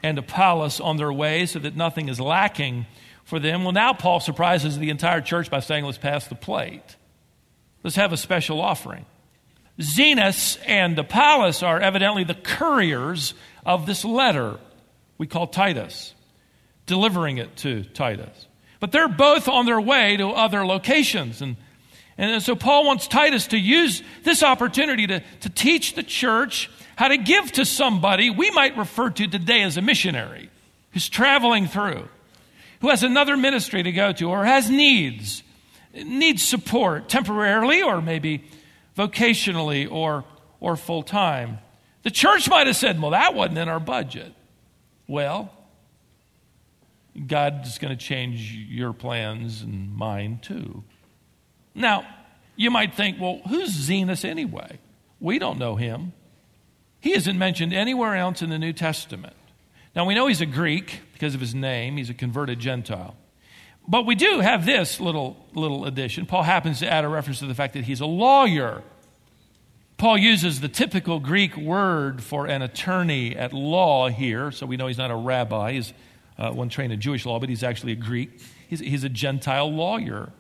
and 0.03 0.19
Apollos 0.19 0.81
on 0.81 0.99
their 0.99 1.13
way 1.13 1.47
so 1.47 1.59
that 1.59 1.77
nothing 1.77 2.09
is 2.09 2.21
lacking 2.21 2.87
for 3.25 3.39
them. 3.39 3.65
Well, 3.65 3.73
now 3.73 3.95
Paul 3.95 4.21
surprises 4.21 4.79
the 4.79 4.91
entire 4.91 5.21
church 5.21 5.51
by 5.51 5.61
saying, 5.61 5.85
let's 5.85 5.99
pass 5.99 6.27
the 6.27 6.35
plate. 6.35 6.97
Let's 7.83 7.97
have 7.97 8.13
a 8.13 8.17
special 8.17 8.61
offering. 8.61 9.07
Zenas 9.81 10.59
and 10.67 10.99
Apollos 10.99 11.63
are 11.63 11.81
evidently 11.81 12.25
the 12.25 12.35
couriers 12.35 13.35
of 13.65 13.87
this 13.87 14.05
letter 14.05 14.59
we 15.19 15.27
call 15.27 15.47
Titus, 15.47 16.15
delivering 16.87 17.39
it 17.39 17.57
to 17.59 17.85
Titus. 17.85 18.47
But 18.79 18.93
they're 18.93 19.09
both 19.09 19.49
on 19.49 19.67
their 19.67 19.81
way 19.81 20.17
to 20.17 20.29
other 20.29 20.65
locations. 20.67 21.43
And, 21.43 21.57
and 22.17 22.43
so 22.43 22.55
Paul 22.55 22.87
wants 22.87 23.07
Titus 23.07 23.49
to 23.49 23.59
use 23.59 24.03
this 24.23 24.43
opportunity 24.43 25.07
to, 25.07 25.21
to 25.41 25.51
teach 25.51 25.95
the 25.95 26.03
church 26.03 26.71
how 26.97 27.09
to 27.09 27.17
give 27.17 27.53
to 27.53 27.65
somebody 27.65 28.31
we 28.31 28.51
might 28.51 28.77
refer 28.77 29.11
to 29.11 29.27
today 29.27 29.63
as 29.63 29.77
a 29.77 29.83
missionary 29.83 30.51
who's 30.93 31.09
traveling 31.09 31.67
through 31.67 32.09
who 32.81 32.89
has 32.89 33.03
another 33.03 33.37
ministry 33.37 33.83
to 33.83 33.93
go 33.93 34.13
to 34.13 34.31
or 34.31 34.45
has 34.45 34.71
needs, 34.71 35.43
needs 35.93 36.43
support 36.43 37.09
temporarily 37.09 37.83
or 37.83 38.01
maybe 38.01 38.45
vocationally 39.01 39.91
or, 39.91 40.25
or 40.61 40.77
full 40.77 41.03
time. 41.03 41.59
The 42.03 42.11
church 42.11 42.49
might 42.49 42.67
have 42.67 42.77
said, 42.77 43.01
well, 43.01 43.13
that 43.13 43.35
wasn't 43.35 43.59
in 43.59 43.69
our 43.69 43.81
budget. 43.81 44.35
Well, 45.07 45.51
God's 47.27 47.79
going 47.79 47.97
to 47.97 48.03
change 48.03 48.53
your 48.53 48.93
plans 48.93 49.63
and 49.63 49.95
mine 49.95 50.39
too. 50.43 50.85
Now, 51.75 52.07
you 52.57 52.71
might 52.71 52.95
think, 52.95 53.21
well, 53.21 53.41
who's 53.49 53.71
Zenas 53.71 54.25
anyway? 54.25 54.79
We 55.19 55.39
don't 55.39 55.59
know 55.59 55.77
him. 55.77 56.13
He 57.01 57.15
isn't 57.15 57.39
mentioned 57.39 57.73
anywhere 57.73 58.15
else 58.15 58.43
in 58.43 58.51
the 58.51 58.59
New 58.59 58.73
Testament. 58.73 59.35
Now, 59.97 60.05
we 60.05 60.15
know 60.15 60.27
he's 60.27 60.41
a 60.41 60.47
Greek 60.47 61.01
because 61.15 61.35
of 61.35 61.41
his 61.41 61.55
name, 61.55 61.97
he's 61.97 62.11
a 62.11 62.15
converted 62.15 62.59
Gentile. 62.61 63.17
But 63.91 64.07
we 64.07 64.15
do 64.15 64.39
have 64.39 64.65
this 64.65 65.01
little, 65.01 65.37
little 65.53 65.85
addition. 65.85 66.25
Paul 66.25 66.45
happens 66.45 66.79
to 66.79 66.89
add 66.89 67.05
a 67.05 67.09
reference 67.09 67.41
to 67.41 67.47
the 67.47 67.57
fact 67.57 67.75
that 67.75 67.83
he's 67.83 68.01
a 68.01 68.07
lawyer. 68.07 68.85
Paul 69.99 70.17
uses 70.17 70.61
the 70.61 70.69
typical 70.69 71.19
Greek 71.19 71.57
word 71.57 72.23
for 72.23 72.47
an 72.47 72.63
attorney 72.63 73.35
at 73.35 73.53
law 73.53 74.09
here, 74.09 74.53
so 74.53 74.65
we 74.65 74.77
know 74.77 74.87
he's 74.87 74.97
not 74.97 75.11
a 75.11 75.17
rabbi. 75.17 75.73
He's 75.73 75.93
uh, 76.39 76.53
one 76.53 76.69
trained 76.69 76.93
in 76.93 77.01
Jewish 77.01 77.27
law, 77.27 77.41
but 77.41 77.49
he's 77.49 77.65
actually 77.65 77.91
a 77.91 77.97
Greek. 77.97 78.41
He's, 78.69 78.79
he's 78.79 79.03
a 79.03 79.09
Gentile 79.09 79.73
lawyer, 79.73 80.31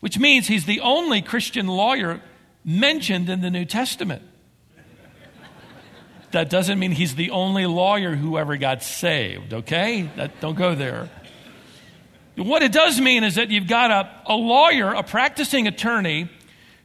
which 0.00 0.18
means 0.18 0.48
he's 0.48 0.64
the 0.64 0.80
only 0.80 1.20
Christian 1.20 1.66
lawyer 1.66 2.22
mentioned 2.64 3.28
in 3.28 3.42
the 3.42 3.50
New 3.50 3.66
Testament 3.66 4.22
that 6.30 6.48
doesn't 6.48 6.78
mean 6.78 6.92
he's 6.92 7.14
the 7.14 7.30
only 7.30 7.66
lawyer 7.66 8.16
who 8.16 8.38
ever 8.38 8.56
got 8.56 8.82
saved, 8.82 9.52
okay? 9.52 10.08
That, 10.16 10.40
don't 10.40 10.56
go 10.56 10.74
there. 10.74 11.10
What 12.36 12.62
it 12.62 12.72
does 12.72 13.00
mean 13.00 13.24
is 13.24 13.36
that 13.36 13.50
you've 13.50 13.66
got 13.66 13.90
a, 13.90 14.32
a 14.32 14.36
lawyer, 14.36 14.92
a 14.92 15.02
practicing 15.02 15.66
attorney, 15.66 16.28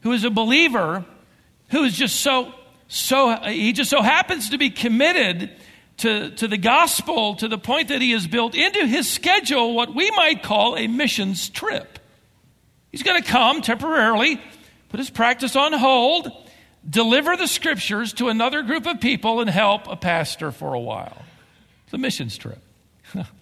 who 0.01 0.13
is 0.13 0.23
a 0.23 0.29
believer, 0.29 1.05
who 1.69 1.83
is 1.83 1.97
just 1.97 2.21
so, 2.21 2.53
so, 2.87 3.35
he 3.35 3.73
just 3.73 3.89
so 3.89 4.01
happens 4.01 4.49
to 4.51 4.57
be 4.57 4.69
committed 4.69 5.51
to, 5.97 6.31
to 6.31 6.47
the 6.47 6.57
gospel 6.57 7.35
to 7.35 7.47
the 7.47 7.57
point 7.57 7.89
that 7.89 8.01
he 8.01 8.11
has 8.11 8.27
built 8.27 8.55
into 8.55 8.85
his 8.87 9.09
schedule 9.09 9.75
what 9.75 9.93
we 9.93 10.09
might 10.11 10.41
call 10.41 10.77
a 10.77 10.87
missions 10.87 11.49
trip. 11.49 11.99
He's 12.91 13.03
going 13.03 13.21
to 13.21 13.27
come 13.27 13.61
temporarily, 13.61 14.41
put 14.89 14.99
his 14.99 15.09
practice 15.09 15.55
on 15.55 15.73
hold, 15.73 16.31
deliver 16.89 17.37
the 17.37 17.47
scriptures 17.47 18.13
to 18.13 18.29
another 18.29 18.63
group 18.63 18.85
of 18.85 18.99
people, 18.99 19.41
and 19.41 19.49
help 19.49 19.87
a 19.87 19.95
pastor 19.95 20.51
for 20.51 20.73
a 20.73 20.79
while. 20.79 21.21
It's 21.85 21.93
a 21.93 21.97
missions 21.97 22.37
trip. 22.37 22.59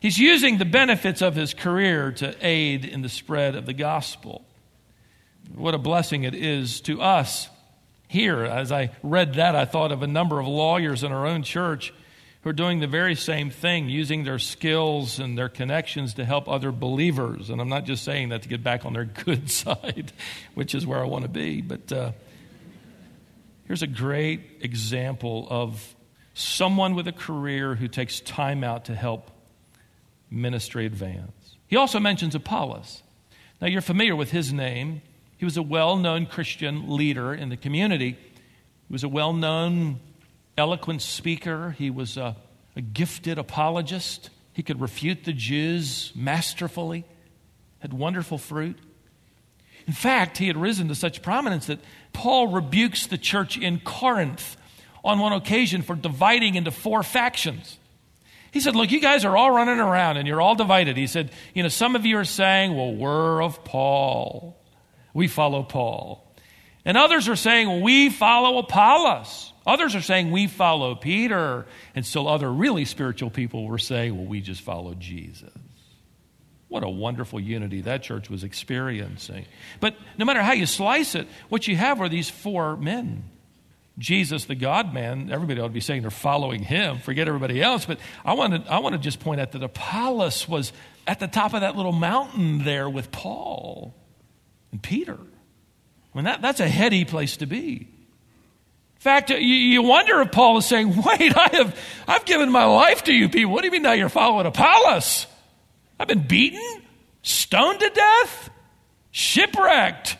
He's 0.00 0.18
using 0.18 0.56
the 0.56 0.64
benefits 0.64 1.20
of 1.20 1.36
his 1.36 1.52
career 1.52 2.10
to 2.12 2.34
aid 2.40 2.86
in 2.86 3.02
the 3.02 3.08
spread 3.10 3.54
of 3.54 3.66
the 3.66 3.74
gospel. 3.74 4.42
What 5.54 5.74
a 5.74 5.78
blessing 5.78 6.22
it 6.24 6.34
is 6.34 6.80
to 6.82 7.02
us 7.02 7.50
here. 8.08 8.44
As 8.44 8.72
I 8.72 8.92
read 9.02 9.34
that, 9.34 9.54
I 9.54 9.66
thought 9.66 9.92
of 9.92 10.02
a 10.02 10.06
number 10.06 10.40
of 10.40 10.48
lawyers 10.48 11.04
in 11.04 11.12
our 11.12 11.26
own 11.26 11.42
church 11.42 11.92
who 12.40 12.48
are 12.48 12.54
doing 12.54 12.80
the 12.80 12.86
very 12.86 13.14
same 13.14 13.50
thing, 13.50 13.90
using 13.90 14.24
their 14.24 14.38
skills 14.38 15.18
and 15.18 15.36
their 15.36 15.50
connections 15.50 16.14
to 16.14 16.24
help 16.24 16.48
other 16.48 16.72
believers. 16.72 17.50
And 17.50 17.60
I'm 17.60 17.68
not 17.68 17.84
just 17.84 18.02
saying 18.02 18.30
that 18.30 18.40
to 18.42 18.48
get 18.48 18.64
back 18.64 18.86
on 18.86 18.94
their 18.94 19.04
good 19.24 19.50
side, 19.50 20.12
which 20.54 20.74
is 20.74 20.86
where 20.86 21.00
I 21.00 21.06
want 21.06 21.24
to 21.24 21.30
be, 21.30 21.60
but 21.60 21.92
uh, 21.92 22.12
here's 23.66 23.82
a 23.82 23.86
great 23.86 24.40
example 24.62 25.46
of 25.50 25.94
someone 26.32 26.94
with 26.94 27.06
a 27.06 27.12
career 27.12 27.74
who 27.74 27.86
takes 27.86 28.20
time 28.20 28.64
out 28.64 28.86
to 28.86 28.94
help 28.94 29.30
ministry 30.30 30.86
advance. 30.86 31.56
He 31.66 31.76
also 31.76 32.00
mentions 32.00 32.34
Apollos. 32.34 33.02
Now, 33.60 33.68
you're 33.68 33.80
familiar 33.80 34.16
with 34.16 34.30
his 34.30 34.52
name. 34.52 35.02
He 35.36 35.44
was 35.44 35.56
a 35.56 35.62
well 35.62 35.96
known 35.96 36.26
Christian 36.26 36.96
leader 36.96 37.34
in 37.34 37.48
the 37.48 37.56
community. 37.56 38.12
He 38.12 38.92
was 38.92 39.04
a 39.04 39.08
well 39.08 39.32
known, 39.32 40.00
eloquent 40.56 41.02
speaker. 41.02 41.72
He 41.78 41.90
was 41.90 42.16
a, 42.16 42.36
a 42.76 42.80
gifted 42.80 43.38
apologist. 43.38 44.30
He 44.52 44.62
could 44.62 44.80
refute 44.80 45.24
the 45.24 45.32
Jews 45.32 46.12
masterfully, 46.14 47.04
had 47.78 47.92
wonderful 47.92 48.38
fruit. 48.38 48.78
In 49.86 49.92
fact, 49.92 50.38
he 50.38 50.46
had 50.46 50.56
risen 50.56 50.88
to 50.88 50.94
such 50.94 51.22
prominence 51.22 51.66
that 51.66 51.80
Paul 52.12 52.48
rebukes 52.48 53.06
the 53.06 53.18
church 53.18 53.56
in 53.56 53.80
Corinth 53.80 54.56
on 55.02 55.18
one 55.18 55.32
occasion 55.32 55.82
for 55.82 55.94
dividing 55.94 56.54
into 56.54 56.70
four 56.70 57.02
factions. 57.02 57.78
He 58.52 58.60
said, 58.60 58.74
Look, 58.74 58.90
you 58.90 59.00
guys 59.00 59.24
are 59.24 59.36
all 59.36 59.50
running 59.50 59.78
around 59.78 60.16
and 60.16 60.26
you're 60.26 60.40
all 60.40 60.54
divided. 60.54 60.96
He 60.96 61.06
said, 61.06 61.30
You 61.54 61.62
know, 61.62 61.68
some 61.68 61.96
of 61.96 62.04
you 62.04 62.18
are 62.18 62.24
saying, 62.24 62.76
Well, 62.76 62.94
we're 62.94 63.42
of 63.42 63.64
Paul 63.64 64.60
we 65.12 65.28
follow 65.28 65.62
Paul. 65.62 66.26
And 66.84 66.96
others 66.96 67.28
are 67.28 67.36
saying, 67.36 67.82
we 67.82 68.08
follow 68.08 68.58
Apollos. 68.58 69.52
Others 69.66 69.94
are 69.94 70.00
saying, 70.00 70.30
we 70.30 70.46
follow 70.46 70.94
Peter. 70.94 71.66
And 71.94 72.06
still 72.06 72.26
other 72.26 72.50
really 72.50 72.84
spiritual 72.84 73.30
people 73.30 73.66
were 73.66 73.78
saying, 73.78 74.16
well, 74.16 74.26
we 74.26 74.40
just 74.40 74.62
follow 74.62 74.94
Jesus. 74.94 75.50
What 76.68 76.84
a 76.84 76.88
wonderful 76.88 77.40
unity 77.40 77.82
that 77.82 78.02
church 78.02 78.30
was 78.30 78.44
experiencing. 78.44 79.44
But 79.80 79.96
no 80.16 80.24
matter 80.24 80.42
how 80.42 80.52
you 80.52 80.66
slice 80.66 81.14
it, 81.14 81.26
what 81.48 81.66
you 81.66 81.76
have 81.76 82.00
are 82.00 82.08
these 82.08 82.30
four 82.30 82.76
men. 82.76 83.24
Jesus, 83.98 84.46
the 84.46 84.54
God 84.54 84.94
man, 84.94 85.30
everybody 85.30 85.60
ought 85.60 85.66
to 85.68 85.72
be 85.72 85.80
saying 85.80 86.02
they're 86.02 86.10
following 86.10 86.62
him. 86.62 86.98
Forget 86.98 87.28
everybody 87.28 87.62
else. 87.62 87.84
But 87.84 87.98
I 88.24 88.34
want 88.34 88.64
to, 88.64 88.72
I 88.72 88.78
want 88.78 88.94
to 88.94 88.98
just 88.98 89.20
point 89.20 89.40
out 89.40 89.52
that 89.52 89.62
Apollos 89.62 90.48
was 90.48 90.72
at 91.06 91.20
the 91.20 91.26
top 91.26 91.54
of 91.54 91.60
that 91.60 91.76
little 91.76 91.92
mountain 91.92 92.64
there 92.64 92.88
with 92.88 93.10
Paul 93.12 93.94
and 94.72 94.82
Peter. 94.82 95.18
I 95.18 96.16
mean, 96.16 96.24
that, 96.24 96.40
that's 96.42 96.60
a 96.60 96.68
heady 96.68 97.04
place 97.04 97.36
to 97.38 97.46
be. 97.46 97.88
In 99.00 99.02
fact, 99.02 99.30
you, 99.30 99.36
you 99.38 99.82
wonder 99.82 100.20
if 100.20 100.32
Paul 100.32 100.58
is 100.58 100.66
saying, 100.66 100.94
wait, 101.06 101.36
I 101.36 101.48
have, 101.52 101.78
I've 102.06 102.24
given 102.24 102.50
my 102.50 102.64
life 102.64 103.04
to 103.04 103.12
you 103.12 103.28
people. 103.28 103.52
What 103.52 103.62
do 103.62 103.66
you 103.66 103.72
mean 103.72 103.82
now 103.82 103.92
you're 103.92 104.08
following 104.08 104.46
Apollos? 104.46 105.26
I've 105.98 106.08
been 106.08 106.26
beaten, 106.26 106.82
stoned 107.22 107.80
to 107.80 107.90
death, 107.90 108.50
shipwrecked. 109.10 110.16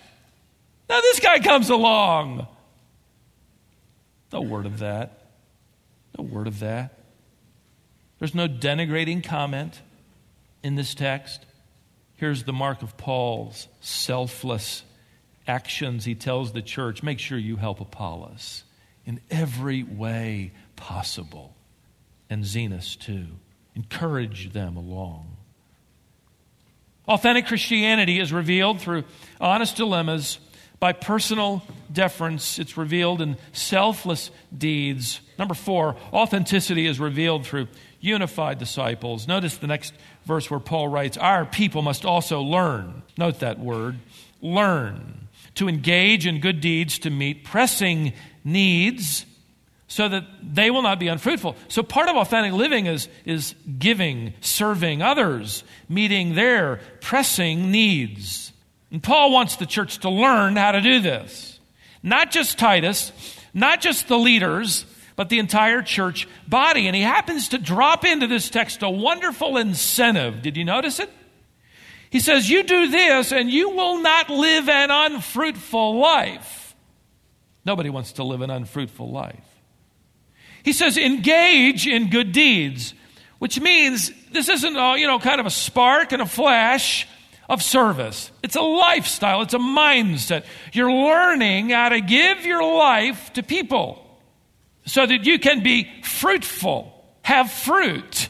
Now 0.88 1.00
this 1.00 1.20
guy 1.20 1.40
comes 1.40 1.70
along. 1.70 2.46
No 4.32 4.40
word 4.40 4.66
of 4.66 4.78
that. 4.78 5.30
No 6.18 6.24
word 6.24 6.46
of 6.46 6.60
that. 6.60 6.98
There's 8.18 8.34
no 8.34 8.48
denigrating 8.48 9.24
comment 9.24 9.80
in 10.62 10.76
this 10.76 10.94
text. 10.94 11.46
Here's 12.16 12.44
the 12.44 12.52
mark 12.52 12.82
of 12.82 12.96
Paul's 12.96 13.66
selfless 13.80 14.82
actions. 15.46 16.04
He 16.04 16.14
tells 16.14 16.52
the 16.52 16.62
church 16.62 17.02
make 17.02 17.18
sure 17.18 17.38
you 17.38 17.56
help 17.56 17.80
Apollos 17.80 18.64
in 19.06 19.20
every 19.30 19.82
way 19.82 20.52
possible, 20.76 21.54
and 22.28 22.44
Zenas 22.44 22.98
too. 22.98 23.26
Encourage 23.74 24.52
them 24.52 24.76
along. 24.76 25.36
Authentic 27.08 27.46
Christianity 27.46 28.20
is 28.20 28.32
revealed 28.32 28.80
through 28.80 29.04
honest 29.40 29.76
dilemmas 29.76 30.38
by 30.80 30.92
personal 30.92 31.62
deference. 31.92 32.58
It's 32.58 32.76
revealed 32.76 33.20
in 33.20 33.36
selfless 33.52 34.30
deeds. 34.56 35.20
Number 35.38 35.54
four, 35.54 35.96
authenticity 36.12 36.86
is 36.86 36.98
revealed 36.98 37.46
through 37.46 37.68
unified 38.00 38.58
disciples. 38.58 39.28
Notice 39.28 39.58
the 39.58 39.66
next 39.66 39.92
verse 40.24 40.50
where 40.50 40.60
Paul 40.60 40.88
writes, 40.88 41.16
Our 41.16 41.44
people 41.44 41.82
must 41.82 42.04
also 42.04 42.40
learn. 42.40 43.02
Note 43.18 43.40
that 43.40 43.58
word 43.58 43.98
learn. 44.40 45.28
To 45.56 45.68
engage 45.68 46.26
in 46.26 46.40
good 46.40 46.60
deeds 46.60 46.98
to 47.00 47.10
meet 47.10 47.44
pressing 47.44 48.14
needs 48.44 49.26
so 49.88 50.08
that 50.08 50.24
they 50.40 50.70
will 50.70 50.82
not 50.82 51.00
be 51.00 51.08
unfruitful. 51.08 51.56
So 51.68 51.82
part 51.82 52.08
of 52.08 52.16
authentic 52.16 52.52
living 52.52 52.86
is, 52.86 53.08
is 53.24 53.54
giving, 53.78 54.34
serving 54.40 55.02
others, 55.02 55.64
meeting 55.88 56.34
their 56.34 56.80
pressing 57.00 57.72
needs. 57.72 58.49
And 58.90 59.02
Paul 59.02 59.32
wants 59.32 59.56
the 59.56 59.66
church 59.66 59.98
to 59.98 60.10
learn 60.10 60.56
how 60.56 60.72
to 60.72 60.80
do 60.80 61.00
this. 61.00 61.60
Not 62.02 62.30
just 62.30 62.58
Titus, 62.58 63.12
not 63.54 63.80
just 63.80 64.08
the 64.08 64.18
leaders, 64.18 64.86
but 65.16 65.28
the 65.28 65.38
entire 65.38 65.82
church 65.82 66.26
body. 66.48 66.86
And 66.86 66.96
he 66.96 67.02
happens 67.02 67.48
to 67.48 67.58
drop 67.58 68.04
into 68.04 68.26
this 68.26 68.48
text 68.48 68.82
a 68.82 68.90
wonderful 68.90 69.56
incentive. 69.56 70.42
Did 70.42 70.56
you 70.56 70.64
notice 70.64 70.98
it? 70.98 71.10
He 72.10 72.20
says, 72.20 72.50
You 72.50 72.62
do 72.62 72.88
this 72.88 73.32
and 73.32 73.50
you 73.50 73.70
will 73.70 74.00
not 74.00 74.28
live 74.30 74.68
an 74.68 74.90
unfruitful 74.90 75.98
life. 75.98 76.74
Nobody 77.64 77.90
wants 77.90 78.12
to 78.12 78.24
live 78.24 78.40
an 78.40 78.50
unfruitful 78.50 79.10
life. 79.10 79.44
He 80.64 80.72
says, 80.72 80.96
Engage 80.96 81.86
in 81.86 82.10
good 82.10 82.32
deeds, 82.32 82.94
which 83.38 83.60
means 83.60 84.10
this 84.32 84.48
isn't, 84.48 84.76
a, 84.76 84.96
you 84.98 85.06
know, 85.06 85.18
kind 85.18 85.40
of 85.40 85.46
a 85.46 85.50
spark 85.50 86.12
and 86.12 86.22
a 86.22 86.26
flash 86.26 87.06
of 87.50 87.64
service. 87.64 88.30
It's 88.44 88.54
a 88.54 88.62
lifestyle, 88.62 89.42
it's 89.42 89.54
a 89.54 89.58
mindset. 89.58 90.44
You're 90.72 90.92
learning 90.92 91.70
how 91.70 91.88
to 91.88 92.00
give 92.00 92.46
your 92.46 92.62
life 92.62 93.32
to 93.32 93.42
people 93.42 94.06
so 94.86 95.04
that 95.04 95.26
you 95.26 95.38
can 95.40 95.62
be 95.62 95.90
fruitful, 96.04 96.94
have 97.22 97.50
fruit. 97.50 98.28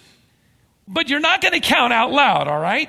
But 0.89 1.11
you're 1.11 1.21
not 1.21 1.43
going 1.43 1.53
to 1.53 1.61
count 1.61 1.93
out 1.93 2.11
loud, 2.11 2.49
all 2.49 2.59
right? 2.59 2.89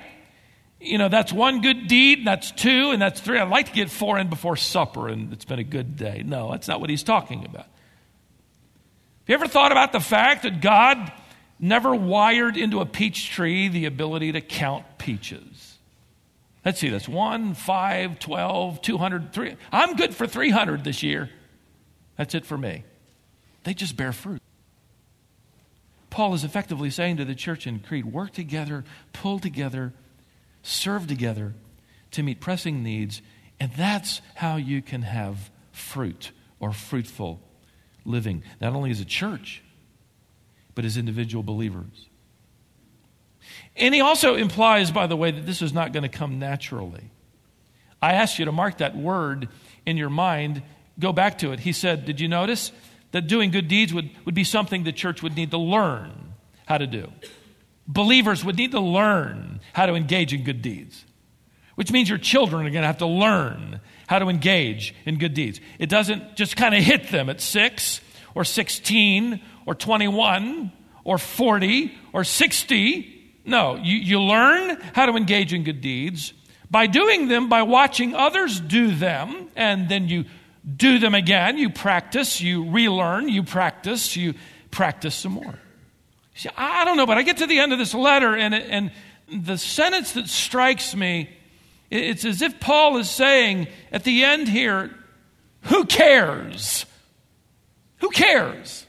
You 0.80 0.98
know, 0.98 1.10
that's 1.10 1.34
one 1.34 1.62
good 1.62 1.88
deed, 1.88 2.26
that's 2.26 2.52
two, 2.52 2.92
and 2.92 3.02
that's 3.02 3.20
three. 3.20 3.38
I'd 3.38 3.50
like 3.50 3.68
to 3.68 3.74
get 3.74 3.92
four 3.92 4.18
in 4.18 4.30
before 4.30 4.56
supper, 4.56 5.10
and 5.10 5.34
it's 5.34 5.46
been 5.46 5.60
a 5.60 5.66
good 5.66 5.98
day. 5.98 6.24
No, 6.26 6.50
that's 6.50 6.68
not 6.68 6.80
what 6.80 6.90
he's 6.90 7.04
talking 7.04 7.46
about. 7.46 7.66
Have 7.66 9.28
you 9.28 9.36
ever 9.36 9.48
thought 9.48 9.74
about 9.74 9.92
the 9.92 10.00
fact 10.00 10.44
that 10.44 10.62
God 10.62 11.12
never 11.60 11.94
wired 11.94 12.56
into 12.56 12.80
a 12.80 12.86
peach 12.86 13.30
tree 13.30 13.68
the 13.68 13.86
ability 13.86 14.32
to 14.32 14.42
count 14.42 14.86
peaches? 14.98 15.71
Let's 16.64 16.80
see, 16.80 16.90
that's 16.90 17.10
1, 17.10 17.56
5, 17.56 18.20
12, 18.20 18.82
200, 18.82 19.34
3. 19.34 19.56
I'm 19.72 19.96
good 19.96 20.16
for 20.16 20.28
300 20.28 20.84
this 20.84 21.02
year. 21.02 21.30
That's 22.18 22.36
it 22.36 22.46
for 22.46 22.58
me. 22.58 22.84
They 23.64 23.74
just 23.74 23.98
bear 23.98 24.12
fruit. 24.12 24.42
Paul 26.12 26.34
is 26.34 26.44
effectively 26.44 26.90
saying 26.90 27.18
to 27.18 27.26
the 27.26 27.34
church 27.34 27.66
in 27.66 27.80
Crete 27.80 28.06
work 28.06 28.34
together, 28.34 28.84
pull 29.14 29.40
together, 29.40 29.94
serve 30.62 31.08
together 31.08 31.54
to 32.12 32.22
meet 32.22 32.42
pressing 32.42 32.84
needs, 32.84 33.22
and 33.60 33.72
that's 33.74 34.22
how 34.36 34.58
you 34.58 34.82
can 34.82 35.04
have 35.04 35.50
fruit 35.72 36.32
or 36.60 36.74
fruitful 36.74 37.40
living, 38.06 38.44
not 38.60 38.74
only 38.74 38.92
as 38.92 39.00
a 39.00 39.06
church, 39.06 39.64
but 40.76 40.86
as 40.86 40.98
individual 40.98 41.44
believers. 41.44 42.08
And 43.76 43.94
he 43.94 44.02
also 44.02 44.36
implies, 44.36 44.92
by 44.92 45.08
the 45.08 45.16
way, 45.16 45.32
that 45.32 45.46
this 45.46 45.62
is 45.62 45.74
not 45.74 45.94
going 45.94 46.04
to 46.04 46.10
come 46.10 46.40
naturally. 46.40 47.10
I 48.02 48.14
asked 48.14 48.40
you 48.40 48.46
to 48.46 48.52
mark 48.52 48.80
that 48.80 48.96
word 48.96 49.48
in 49.86 49.98
your 49.98 50.10
mind. 50.10 50.64
Go 51.00 51.14
back 51.14 51.38
to 51.40 51.52
it. 51.52 51.62
He 51.62 51.72
said, 51.72 52.06
Did 52.06 52.20
you 52.20 52.28
notice? 52.28 52.72
that 53.12 53.28
doing 53.28 53.52
good 53.52 53.68
deeds 53.68 53.94
would, 53.94 54.10
would 54.26 54.36
be 54.36 54.44
something 54.44 54.84
the 54.84 54.92
church 54.92 55.22
would 55.22 55.36
need 55.36 55.52
to 55.52 55.58
learn 55.58 56.34
how 56.66 56.78
to 56.78 56.88
do. 56.88 57.12
Believers 57.88 58.44
would 58.46 58.56
need 58.56 58.72
to 58.72 58.80
learn 58.80 59.60
how 59.74 59.86
to 59.86 59.94
engage 59.94 60.34
in 60.34 60.44
good 60.44 60.62
deeds, 60.62 61.06
which 61.76 61.92
means 61.92 62.08
your 62.08 62.18
children 62.18 62.66
are 62.66 62.70
going 62.70 62.82
to 62.82 62.88
have 62.88 63.00
to 63.00 63.06
learn 63.06 63.82
how 64.08 64.20
to 64.20 64.30
engage 64.30 64.96
in 65.06 65.18
good 65.18 65.34
deeds. 65.34 65.60
It 65.80 65.90
doesn't 65.90 66.36
just 66.36 66.56
kind 66.56 66.74
of 66.74 66.84
hit 66.84 67.10
them 67.10 67.30
at 67.30 67.42
six 67.42 68.02
or 68.34 68.44
16 68.44 69.42
or 69.66 69.76
21 69.76 70.72
or 71.04 71.18
40 71.18 71.98
or 72.14 72.24
60. 72.24 73.21
No, 73.44 73.76
you, 73.76 73.98
you 73.98 74.22
learn 74.22 74.80
how 74.94 75.06
to 75.06 75.14
engage 75.14 75.54
in 75.54 75.64
good 75.64 75.82
deeds 75.82 76.34
by 76.70 76.88
doing 76.88 77.28
them, 77.28 77.50
by 77.50 77.64
watching 77.64 78.16
others 78.16 78.60
do 78.60 78.94
them, 78.96 79.50
and 79.56 79.90
then 79.90 80.08
you 80.08 80.26
do 80.78 81.00
them 81.00 81.16
again. 81.16 81.58
You 81.58 81.70
practice, 81.70 82.40
you 82.40 82.70
relearn, 82.70 83.30
you 83.30 83.44
practice, 83.44 84.16
you 84.16 84.36
practice 84.70 85.16
some 85.16 85.34
more. 85.34 85.60
See, 86.36 86.50
I 86.56 86.86
don't 86.86 86.98
know, 86.98 87.06
but 87.06 87.18
I 87.18 87.24
get 87.24 87.38
to 87.38 87.48
the 87.48 87.60
end 87.60 87.74
of 87.74 87.80
this 87.80 87.94
letter, 87.94 88.36
and, 88.36 88.54
and 88.54 88.92
the 89.28 89.58
sentence 89.58 90.14
that 90.14 90.28
strikes 90.28 90.96
me, 90.96 91.30
it's 91.90 92.24
as 92.24 92.42
if 92.42 92.60
Paul 92.60 92.98
is 92.98 93.10
saying 93.10 93.68
at 93.92 94.04
the 94.04 94.24
end 94.24 94.48
here, 94.48 94.92
who 95.64 95.86
cares? 95.86 96.86
Who 97.98 98.10
cares? 98.10 98.86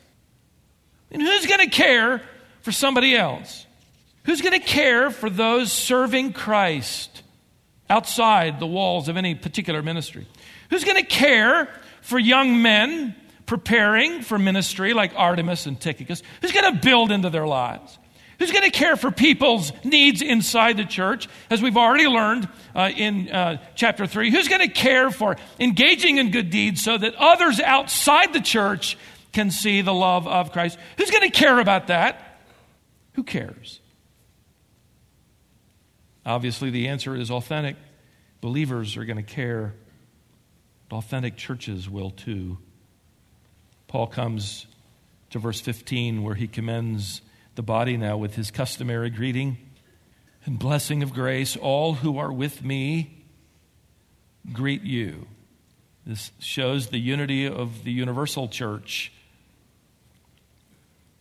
And 1.10 1.20
who's 1.20 1.46
going 1.46 1.60
to 1.60 1.70
care 1.70 2.22
for 2.62 2.72
somebody 2.72 3.16
else? 3.16 3.66
Who's 4.24 4.40
going 4.40 4.58
to 4.58 4.66
care 4.66 5.10
for 5.10 5.28
those 5.28 5.72
serving 5.72 6.32
Christ 6.32 7.22
outside 7.90 8.60
the 8.60 8.66
walls 8.66 9.08
of 9.08 9.16
any 9.16 9.34
particular 9.34 9.82
ministry? 9.82 10.26
Who's 10.70 10.84
going 10.84 10.96
to 10.96 11.06
care 11.06 11.68
for 12.02 12.18
young 12.18 12.62
men 12.62 13.16
preparing 13.46 14.22
for 14.22 14.38
ministry 14.38 14.94
like 14.94 15.12
Artemas 15.14 15.66
and 15.66 15.80
Tychicus? 15.80 16.22
Who's 16.40 16.52
going 16.52 16.72
to 16.72 16.80
build 16.80 17.10
into 17.10 17.30
their 17.30 17.46
lives? 17.46 17.98
Who's 18.38 18.50
going 18.50 18.64
to 18.64 18.76
care 18.76 18.96
for 18.96 19.10
people's 19.10 19.72
needs 19.84 20.22
inside 20.22 20.76
the 20.76 20.84
church, 20.84 21.28
as 21.50 21.62
we've 21.62 21.76
already 21.76 22.06
learned 22.06 22.48
uh, 22.74 22.90
in 22.96 23.30
uh, 23.30 23.58
chapter 23.74 24.06
3? 24.06 24.30
Who's 24.30 24.48
going 24.48 24.66
to 24.66 24.72
care 24.72 25.10
for 25.10 25.36
engaging 25.60 26.18
in 26.18 26.30
good 26.30 26.50
deeds 26.50 26.82
so 26.82 26.98
that 26.98 27.14
others 27.16 27.60
outside 27.60 28.32
the 28.32 28.40
church 28.40 28.96
can 29.32 29.50
see 29.50 29.80
the 29.80 29.94
love 29.94 30.28
of 30.28 30.52
Christ. 30.52 30.78
Who's 30.98 31.10
going 31.10 31.28
to 31.28 31.36
care 31.36 31.58
about 31.58 31.88
that? 31.88 32.38
Who 33.14 33.22
cares? 33.22 33.80
Obviously, 36.24 36.70
the 36.70 36.88
answer 36.88 37.14
is 37.14 37.30
authentic. 37.30 37.76
Believers 38.40 38.96
are 38.96 39.04
going 39.04 39.16
to 39.16 39.22
care. 39.22 39.74
Authentic 40.90 41.36
churches 41.36 41.88
will 41.88 42.10
too. 42.10 42.58
Paul 43.88 44.06
comes 44.06 44.66
to 45.30 45.38
verse 45.38 45.60
15 45.60 46.22
where 46.22 46.34
he 46.34 46.46
commends 46.46 47.22
the 47.54 47.62
body 47.62 47.96
now 47.96 48.16
with 48.16 48.34
his 48.36 48.50
customary 48.50 49.10
greeting 49.10 49.56
and 50.44 50.58
blessing 50.58 51.02
of 51.02 51.12
grace. 51.12 51.56
All 51.56 51.94
who 51.94 52.18
are 52.18 52.32
with 52.32 52.62
me 52.62 53.24
greet 54.52 54.82
you. 54.82 55.26
This 56.04 56.32
shows 56.38 56.88
the 56.88 56.98
unity 56.98 57.46
of 57.46 57.84
the 57.84 57.92
universal 57.92 58.48
church 58.48 59.12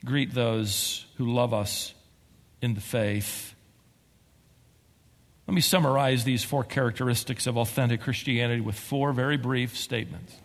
greet 0.03 0.33
those 0.33 1.05
who 1.17 1.31
love 1.31 1.53
us 1.53 1.93
in 2.61 2.73
the 2.73 2.81
faith. 2.81 3.53
Let 5.47 5.55
me 5.55 5.61
summarize 5.61 6.23
these 6.23 6.43
four 6.43 6.63
characteristics 6.63 7.47
of 7.47 7.57
authentic 7.57 8.01
Christianity 8.01 8.61
with 8.61 8.79
four 8.79 9.11
very 9.11 9.37
brief 9.37 9.77
statements. 9.77 10.35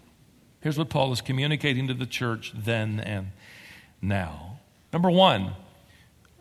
Here's 0.60 0.78
what 0.78 0.88
Paul 0.88 1.12
is 1.12 1.20
communicating 1.20 1.86
to 1.88 1.94
the 1.94 2.06
church 2.06 2.52
then 2.54 2.98
and 3.00 3.28
now. 4.02 4.58
Number 4.92 5.10
one, 5.10 5.52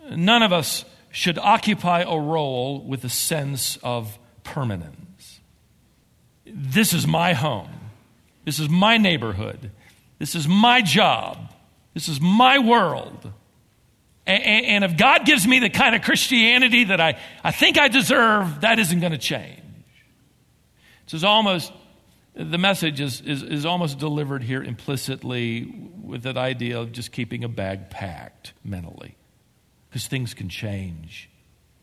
none 0.09 0.41
of 0.41 0.51
us 0.51 0.85
should 1.11 1.37
occupy 1.37 2.01
a 2.01 2.17
role 2.17 2.81
with 2.81 3.03
a 3.03 3.09
sense 3.09 3.77
of 3.83 4.17
permanence. 4.43 5.39
This 6.45 6.93
is 6.93 7.05
my 7.05 7.33
home. 7.33 7.69
This 8.45 8.59
is 8.59 8.69
my 8.69 8.97
neighborhood. 8.97 9.71
This 10.19 10.35
is 10.35 10.47
my 10.47 10.81
job. 10.81 11.51
This 11.93 12.07
is 12.07 12.21
my 12.21 12.59
world. 12.59 13.31
And, 14.27 14.65
and, 14.65 14.83
if 14.83 14.97
God 14.97 15.25
gives 15.25 15.45
me 15.45 15.59
the 15.59 15.69
kind 15.69 15.95
of 15.95 16.01
Christianity 16.01 16.85
that 16.85 16.99
I, 16.99 17.19
I 17.43 17.51
think 17.51 17.77
I 17.77 17.89
deserve, 17.89 18.61
that 18.61 18.79
isn't 18.79 18.99
going 18.99 19.11
to 19.11 19.19
change. 19.19 19.61
This 21.05 21.13
is 21.13 21.23
almost, 21.23 21.71
the 22.33 22.57
message 22.57 22.99
is, 22.99 23.21
is, 23.21 23.43
is 23.43 23.65
almost 23.67 23.99
delivered 23.99 24.41
here 24.41 24.63
implicitly 24.63 25.71
with 26.01 26.23
that 26.23 26.37
idea 26.37 26.79
of 26.79 26.91
just 26.91 27.11
keeping 27.11 27.43
a 27.43 27.47
bag 27.47 27.91
packed 27.91 28.53
mentally. 28.63 29.15
Because 29.89 30.07
things 30.07 30.33
can 30.33 30.49
change, 30.49 31.29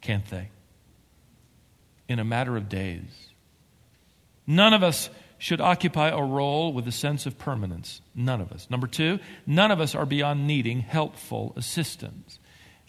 can't 0.00 0.26
they? 0.26 0.48
In 2.08 2.18
a 2.18 2.24
matter 2.24 2.56
of 2.56 2.68
days. 2.68 3.30
None 4.46 4.74
of 4.74 4.82
us 4.82 5.08
should 5.42 5.60
occupy 5.60 6.08
a 6.08 6.22
role 6.22 6.72
with 6.72 6.86
a 6.86 6.92
sense 6.92 7.26
of 7.26 7.36
permanence. 7.36 8.00
None 8.14 8.40
of 8.40 8.52
us. 8.52 8.68
Number 8.70 8.86
two, 8.86 9.18
none 9.44 9.72
of 9.72 9.80
us 9.80 9.92
are 9.92 10.06
beyond 10.06 10.46
needing 10.46 10.78
helpful 10.78 11.52
assistance. 11.56 12.38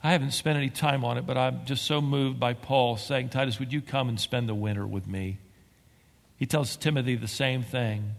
I 0.04 0.12
haven't 0.12 0.34
spent 0.34 0.60
any 0.60 0.70
time 0.70 1.04
on 1.04 1.18
it, 1.18 1.26
but 1.26 1.36
I'm 1.36 1.66
just 1.66 1.84
so 1.84 2.00
moved 2.00 2.40
by 2.40 2.54
Paul 2.54 2.96
saying, 2.98 3.30
Titus, 3.30 3.58
would 3.58 3.74
you 3.74 3.82
come 3.82 4.08
and 4.08 4.20
spend 4.20 4.48
the 4.48 4.54
winter 4.54 4.86
with 4.86 5.08
me? 5.08 5.40
He 6.36 6.46
tells 6.46 6.78
Timothy 6.78 7.16
the 7.16 7.28
same 7.28 7.64
thing. 7.64 8.12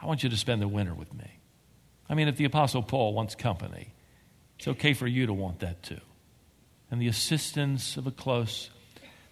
I 0.00 0.06
want 0.06 0.22
you 0.22 0.28
to 0.28 0.36
spend 0.36 0.62
the 0.62 0.68
winter 0.68 0.94
with 0.94 1.12
me. 1.12 1.40
I 2.08 2.14
mean, 2.14 2.28
if 2.28 2.36
the 2.36 2.44
Apostle 2.44 2.84
Paul 2.84 3.14
wants 3.14 3.34
company, 3.34 3.94
it's 4.60 4.68
okay 4.68 4.92
for 4.92 5.08
you 5.08 5.26
to 5.26 5.32
want 5.32 5.58
that 5.58 5.82
too. 5.82 6.00
And 6.88 7.02
the 7.02 7.08
assistance 7.08 7.96
of 7.96 8.06
a 8.06 8.12
close 8.12 8.70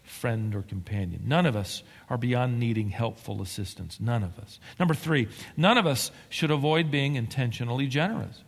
friend 0.05 0.55
or 0.55 0.63
companion. 0.63 1.23
None 1.27 1.47
of 1.47 1.57
us 1.57 1.83
are 2.09 2.19
beyond 2.19 2.61
needing 2.61 2.91
helpful 2.91 3.43
assistance. 3.43 3.99
None 4.01 4.23
of 4.23 4.39
us. 4.39 4.61
Number 4.79 4.95
three, 4.95 5.29
none 5.57 5.79
of 5.79 5.87
us 5.87 6.11
should 6.29 6.51
avoid 6.51 6.91
being 6.91 7.17
intentionally 7.17 7.87
generous. 7.87 8.43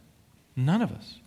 None 0.55 0.83
of 0.83 0.93
us. 0.93 1.19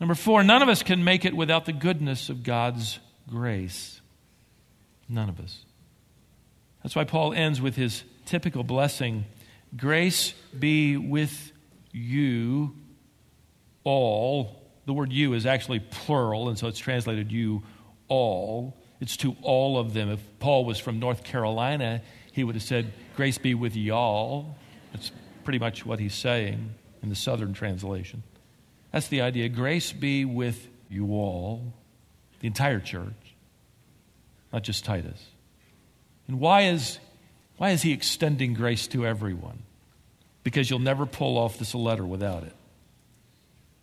Number 0.00 0.14
four, 0.14 0.42
none 0.42 0.62
of 0.62 0.68
us 0.68 0.82
can 0.82 1.04
make 1.04 1.24
it 1.24 1.34
without 1.34 1.64
the 1.64 1.72
goodness 1.72 2.28
of 2.28 2.42
God's 2.42 2.98
grace. 3.28 4.00
None 5.08 5.28
of 5.28 5.40
us. 5.40 5.64
That's 6.82 6.94
why 6.94 7.04
Paul 7.04 7.32
ends 7.32 7.60
with 7.60 7.76
his 7.76 8.04
typical 8.24 8.62
blessing 8.62 9.24
Grace 9.76 10.32
be 10.58 10.96
with 10.96 11.52
you 11.92 12.76
all. 13.84 14.62
The 14.86 14.92
word 14.92 15.12
you 15.12 15.34
is 15.34 15.44
actually 15.44 15.80
plural, 15.80 16.48
and 16.48 16.58
so 16.58 16.68
it's 16.68 16.78
translated 16.78 17.32
you 17.32 17.64
all. 18.08 18.76
It's 19.00 19.16
to 19.18 19.36
all 19.42 19.78
of 19.78 19.92
them. 19.92 20.10
If 20.10 20.20
Paul 20.38 20.64
was 20.64 20.78
from 20.78 20.98
North 20.98 21.24
Carolina, 21.24 22.02
he 22.32 22.44
would 22.44 22.54
have 22.54 22.64
said, 22.64 22.92
Grace 23.14 23.38
be 23.38 23.54
with 23.54 23.76
y'all. 23.76 24.56
That's 24.92 25.10
pretty 25.44 25.58
much 25.58 25.84
what 25.84 25.98
he's 25.98 26.14
saying 26.14 26.74
in 27.02 27.08
the 27.08 27.14
southern 27.14 27.52
translation. 27.52 28.22
That's 28.92 29.08
the 29.08 29.20
idea. 29.20 29.48
Grace 29.48 29.92
be 29.92 30.24
with 30.24 30.68
you 30.88 31.12
all, 31.12 31.74
the 32.40 32.46
entire 32.46 32.80
church, 32.80 33.34
not 34.52 34.62
just 34.62 34.84
Titus. 34.84 35.24
And 36.28 36.40
why 36.40 36.62
is, 36.62 36.98
why 37.56 37.70
is 37.70 37.82
he 37.82 37.92
extending 37.92 38.54
grace 38.54 38.86
to 38.88 39.06
everyone? 39.06 39.62
Because 40.44 40.70
you'll 40.70 40.78
never 40.78 41.06
pull 41.06 41.38
off 41.38 41.58
this 41.58 41.74
letter 41.74 42.04
without 42.04 42.44
it. 42.44 42.54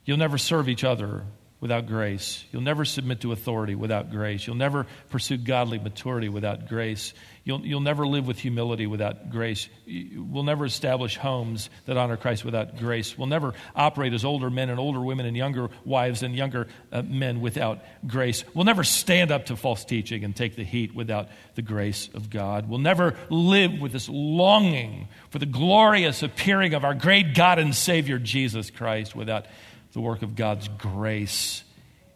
You'll 0.05 0.17
never 0.17 0.37
serve 0.37 0.67
each 0.67 0.83
other 0.83 1.23
without 1.63 1.87
grace. 1.87 2.43
You'll 2.51 2.61
never 2.61 2.83
submit 2.83 3.21
to 3.21 3.31
authority 3.31 3.73
without 3.73 4.11
grace. 4.11 4.45
You'll 4.45 4.57
never 4.57 4.85
pursue 5.09 5.37
godly 5.37 5.79
maturity 5.79 6.27
without 6.27 6.67
grace. 6.67 7.13
You'll, 7.45 7.65
you'll 7.65 7.79
never 7.79 8.05
live 8.05 8.27
with 8.27 8.37
humility 8.37 8.85
without 8.85 9.29
grace. 9.29 9.69
We'll 9.87 10.43
never 10.43 10.65
establish 10.65 11.15
homes 11.15 11.69
that 11.85 11.95
honor 11.95 12.17
Christ 12.17 12.43
without 12.43 12.75
grace. 12.77 13.17
We'll 13.17 13.27
never 13.27 13.53
operate 13.77 14.11
as 14.11 14.25
older 14.25 14.49
men 14.49 14.69
and 14.69 14.77
older 14.77 14.99
women 14.99 15.25
and 15.25 15.37
younger 15.37 15.69
wives 15.85 16.21
and 16.21 16.35
younger 16.35 16.67
uh, 16.91 17.01
men 17.01 17.39
without 17.39 17.79
grace. 18.05 18.43
We'll 18.53 18.65
never 18.65 18.83
stand 18.83 19.31
up 19.31 19.45
to 19.45 19.55
false 19.55 19.85
teaching 19.85 20.25
and 20.25 20.35
take 20.35 20.57
the 20.57 20.65
heat 20.65 20.93
without 20.93 21.29
the 21.55 21.61
grace 21.61 22.09
of 22.13 22.29
God. 22.29 22.67
We'll 22.67 22.79
never 22.79 23.15
live 23.29 23.79
with 23.79 23.93
this 23.93 24.09
longing 24.09 25.07
for 25.29 25.39
the 25.39 25.45
glorious 25.45 26.23
appearing 26.23 26.73
of 26.73 26.83
our 26.83 26.93
great 26.93 27.35
God 27.35 27.57
and 27.57 27.73
Savior 27.73 28.19
Jesus 28.19 28.69
Christ 28.69 29.15
without 29.15 29.45
the 29.93 30.01
work 30.01 30.21
of 30.21 30.35
God's 30.35 30.67
grace 30.67 31.63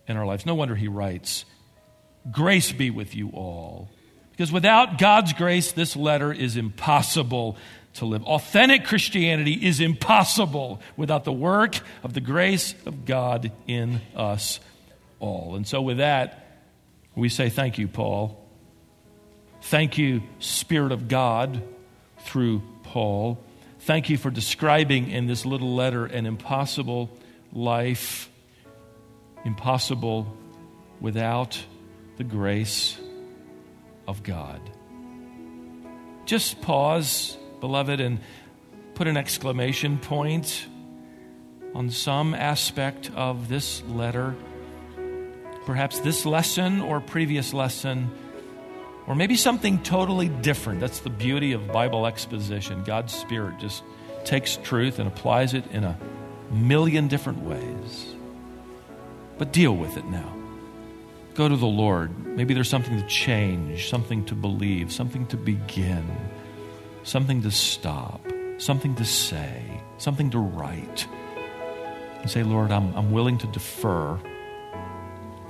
in 0.07 0.17
our 0.17 0.25
lives. 0.25 0.45
No 0.45 0.55
wonder 0.55 0.75
he 0.75 0.87
writes, 0.87 1.45
Grace 2.31 2.71
be 2.71 2.89
with 2.89 3.15
you 3.15 3.29
all. 3.29 3.89
Because 4.31 4.51
without 4.51 4.97
God's 4.97 5.33
grace, 5.33 5.71
this 5.71 5.95
letter 5.95 6.31
is 6.31 6.57
impossible 6.57 7.57
to 7.95 8.05
live. 8.05 8.23
Authentic 8.23 8.85
Christianity 8.85 9.53
is 9.53 9.79
impossible 9.79 10.81
without 10.95 11.23
the 11.23 11.33
work 11.33 11.79
of 12.03 12.13
the 12.13 12.21
grace 12.21 12.75
of 12.85 13.05
God 13.05 13.51
in 13.65 14.01
us 14.15 14.59
all. 15.19 15.55
And 15.55 15.67
so, 15.67 15.81
with 15.81 15.97
that, 15.97 16.61
we 17.15 17.29
say 17.29 17.49
thank 17.49 17.77
you, 17.77 17.87
Paul. 17.87 18.43
Thank 19.63 19.97
you, 19.97 20.21
Spirit 20.39 20.91
of 20.91 21.07
God, 21.07 21.63
through 22.19 22.61
Paul. 22.83 23.43
Thank 23.79 24.09
you 24.09 24.17
for 24.17 24.29
describing 24.29 25.09
in 25.09 25.25
this 25.25 25.45
little 25.45 25.75
letter 25.75 26.05
an 26.05 26.25
impossible 26.25 27.09
life 27.57 28.29
impossible 29.43 30.31
without 31.01 31.59
the 32.17 32.23
grace 32.23 32.97
of 34.07 34.21
God. 34.21 34.61
Just 36.25 36.61
pause, 36.61 37.35
beloved, 37.59 37.99
and 37.99 38.19
put 38.93 39.07
an 39.07 39.17
exclamation 39.17 39.97
point 39.97 40.67
on 41.73 41.89
some 41.89 42.35
aspect 42.35 43.09
of 43.15 43.49
this 43.49 43.81
letter, 43.85 44.35
perhaps 45.65 45.99
this 45.99 46.25
lesson 46.25 46.81
or 46.81 47.01
previous 47.01 47.53
lesson, 47.53 48.11
or 49.07 49.15
maybe 49.15 49.35
something 49.35 49.81
totally 49.81 50.29
different. 50.29 50.79
That's 50.79 50.99
the 50.99 51.09
beauty 51.09 51.53
of 51.53 51.71
Bible 51.71 52.05
exposition. 52.05 52.83
God's 52.83 53.13
Spirit 53.13 53.57
just 53.59 53.83
takes 54.25 54.57
truth 54.57 54.99
and 54.99 55.07
applies 55.07 55.53
it 55.55 55.65
in 55.71 55.83
a 55.83 55.97
million 56.51 57.07
different 57.07 57.43
ways. 57.43 58.15
But 59.37 59.53
deal 59.53 59.75
with 59.75 59.97
it 59.97 60.05
now. 60.05 60.33
Go 61.35 61.47
to 61.47 61.55
the 61.55 61.67
Lord. 61.67 62.25
Maybe 62.25 62.53
there's 62.53 62.69
something 62.69 62.99
to 62.99 63.07
change, 63.07 63.89
something 63.89 64.25
to 64.25 64.35
believe, 64.35 64.91
something 64.91 65.27
to 65.27 65.37
begin, 65.37 66.05
something 67.03 67.43
to 67.43 67.51
stop, 67.51 68.25
something 68.57 68.95
to 68.95 69.05
say, 69.05 69.63
something 69.99 70.31
to 70.31 70.39
write. 70.39 71.07
And 72.21 72.31
say, 72.31 72.41
Lord, 72.41 72.71
I'm, 72.71 72.93
I'm 72.95 73.11
willing 73.11 73.37
to 73.39 73.47
defer 73.47 74.19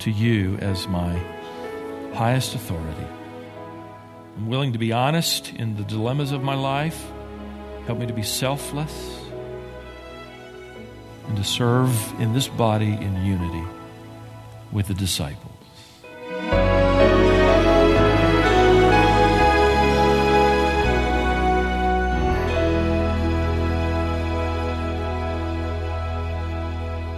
to 0.00 0.10
you 0.10 0.56
as 0.56 0.86
my 0.86 1.18
highest 2.12 2.54
authority. 2.54 3.06
I'm 4.36 4.48
willing 4.48 4.74
to 4.74 4.78
be 4.78 4.92
honest 4.92 5.52
in 5.54 5.76
the 5.76 5.84
dilemmas 5.84 6.32
of 6.32 6.42
my 6.42 6.54
life. 6.54 7.10
Help 7.86 7.98
me 7.98 8.06
to 8.06 8.12
be 8.12 8.22
selfless 8.22 9.27
and 11.28 11.36
to 11.36 11.44
serve 11.44 11.90
in 12.20 12.32
this 12.32 12.48
body 12.48 12.92
in 12.92 13.24
unity 13.24 13.64
with 14.72 14.88
the 14.88 14.94
disciples. 14.94 15.52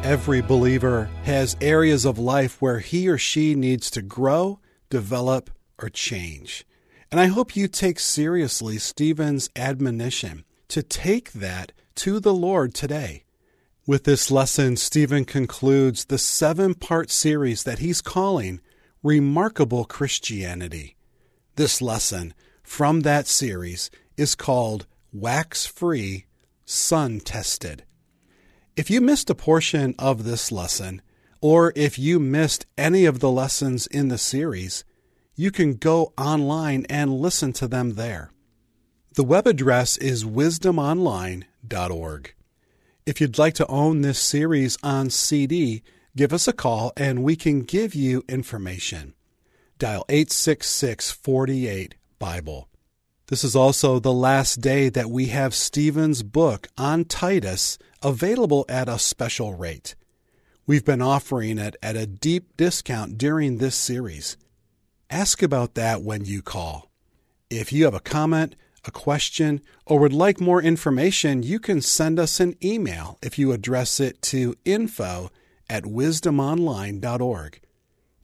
Every 0.02 0.40
believer 0.40 1.08
has 1.22 1.56
areas 1.60 2.04
of 2.04 2.18
life 2.18 2.60
where 2.60 2.80
he 2.80 3.08
or 3.08 3.16
she 3.16 3.54
needs 3.54 3.92
to 3.92 4.02
grow, 4.02 4.58
develop, 4.88 5.50
or 5.78 5.88
change. 5.88 6.66
And 7.12 7.20
I 7.20 7.26
hope 7.26 7.54
you 7.54 7.68
take 7.68 8.00
seriously 8.00 8.78
Stephen's 8.78 9.50
admonition 9.54 10.44
to 10.68 10.82
take 10.82 11.32
that 11.32 11.70
to 11.96 12.18
the 12.18 12.34
Lord 12.34 12.74
today. 12.74 13.22
With 13.90 14.04
this 14.04 14.30
lesson, 14.30 14.76
Stephen 14.76 15.24
concludes 15.24 16.04
the 16.04 16.16
seven 16.16 16.74
part 16.74 17.10
series 17.10 17.64
that 17.64 17.80
he's 17.80 18.00
calling 18.00 18.60
Remarkable 19.02 19.84
Christianity. 19.84 20.94
This 21.56 21.82
lesson 21.82 22.32
from 22.62 23.00
that 23.00 23.26
series 23.26 23.90
is 24.16 24.36
called 24.36 24.86
Wax 25.12 25.66
Free, 25.66 26.26
Sun 26.64 27.22
Tested. 27.22 27.82
If 28.76 28.90
you 28.90 29.00
missed 29.00 29.28
a 29.28 29.34
portion 29.34 29.96
of 29.98 30.22
this 30.22 30.52
lesson, 30.52 31.02
or 31.40 31.72
if 31.74 31.98
you 31.98 32.20
missed 32.20 32.66
any 32.78 33.06
of 33.06 33.18
the 33.18 33.28
lessons 33.28 33.88
in 33.88 34.06
the 34.06 34.18
series, 34.18 34.84
you 35.34 35.50
can 35.50 35.74
go 35.74 36.12
online 36.16 36.86
and 36.88 37.12
listen 37.12 37.52
to 37.54 37.66
them 37.66 37.94
there. 37.94 38.30
The 39.16 39.24
web 39.24 39.48
address 39.48 39.96
is 39.96 40.24
wisdomonline.org. 40.24 42.34
If 43.06 43.20
you'd 43.20 43.38
like 43.38 43.54
to 43.54 43.66
own 43.66 44.02
this 44.02 44.18
series 44.18 44.76
on 44.82 45.08
CD, 45.08 45.82
give 46.16 46.32
us 46.32 46.46
a 46.46 46.52
call 46.52 46.92
and 46.96 47.22
we 47.22 47.34
can 47.34 47.62
give 47.62 47.94
you 47.94 48.24
information. 48.28 49.14
Dial 49.78 50.04
866 50.08 51.10
48 51.10 51.94
Bible. 52.18 52.68
This 53.28 53.42
is 53.42 53.56
also 53.56 53.98
the 53.98 54.12
last 54.12 54.60
day 54.60 54.90
that 54.90 55.08
we 55.08 55.26
have 55.26 55.54
Stephen's 55.54 56.22
book 56.22 56.68
on 56.76 57.04
Titus 57.04 57.78
available 58.02 58.66
at 58.68 58.88
a 58.88 58.98
special 58.98 59.54
rate. 59.54 59.94
We've 60.66 60.84
been 60.84 61.00
offering 61.00 61.56
it 61.58 61.76
at 61.82 61.96
a 61.96 62.06
deep 62.06 62.56
discount 62.56 63.16
during 63.16 63.56
this 63.56 63.76
series. 63.76 64.36
Ask 65.08 65.42
about 65.42 65.74
that 65.74 66.02
when 66.02 66.26
you 66.26 66.42
call. 66.42 66.90
If 67.48 67.72
you 67.72 67.84
have 67.84 67.94
a 67.94 68.00
comment, 68.00 68.56
a 68.84 68.90
question, 68.90 69.60
or 69.86 69.98
would 69.98 70.12
like 70.12 70.40
more 70.40 70.62
information, 70.62 71.42
you 71.42 71.58
can 71.58 71.80
send 71.80 72.18
us 72.18 72.40
an 72.40 72.56
email 72.64 73.18
if 73.22 73.38
you 73.38 73.52
address 73.52 74.00
it 74.00 74.22
to 74.22 74.54
info 74.64 75.30
at 75.68 75.84
wisdomonline.org. 75.84 77.60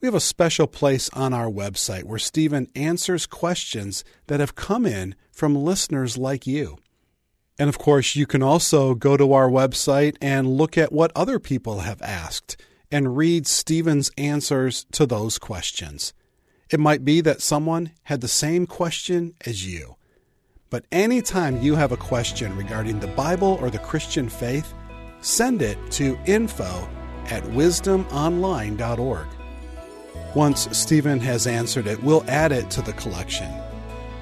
We 0.01 0.07
have 0.07 0.15
a 0.15 0.21
special 0.21 0.67
place 0.67 1.09
on 1.15 1.33
our 1.33 1.49
website 1.49 2.05
where 2.05 2.19
Stephen 2.19 2.69
answers 2.75 3.27
questions 3.27 4.05
that 4.27 4.41
have 4.41 4.55
come 4.55 4.85
in 4.87 5.15
from 5.33 5.55
listeners 5.55 6.19
like 6.19 6.47
you. 6.47 6.79
And 7.59 7.69
of 7.69 7.79
course, 7.79 8.15
you 8.15 8.27
can 8.27 8.43
also 8.43 8.95
go 8.95 9.17
to 9.17 9.33
our 9.33 9.49
website 9.49 10.17
and 10.21 10.57
look 10.57 10.77
at 10.77 10.93
what 10.93 11.13
other 11.17 11.39
people 11.39 11.81
have 11.81 12.03
asked 12.03 12.57
and 12.91 13.17
read 13.17 13.47
Stephen's 13.47 14.11
answers 14.19 14.87
to 14.93 15.07
those 15.07 15.39
questions. 15.39 16.13
It 16.71 16.81
might 16.81 17.05
be 17.05 17.21
that 17.23 17.43
someone 17.43 17.93
had 18.05 18.21
the 18.21 18.29
same 18.29 18.67
question 18.67 19.35
as 19.47 19.67
you. 19.67 19.96
But 20.69 20.85
anytime 20.91 21.63
you 21.63 21.77
have 21.77 21.93
a 21.93 21.97
question 21.97 22.57
regarding 22.57 22.99
the 22.99 23.07
Bible 23.09 23.59
or 23.61 23.71
the 23.71 23.79
Christian 23.79 24.29
faith, 24.29 24.75
send 25.21 25.63
it 25.63 25.79
to 25.93 26.19
info 26.27 26.89
at 27.27 27.43
wisdomonline.org. 27.45 29.27
Once 30.35 30.69
Stephen 30.77 31.21
has 31.21 31.47
answered 31.47 31.87
it, 31.87 32.03
we'll 32.03 32.25
add 32.29 32.53
it 32.53 32.69
to 32.71 32.83
the 32.83 32.93
collection. 32.95 33.51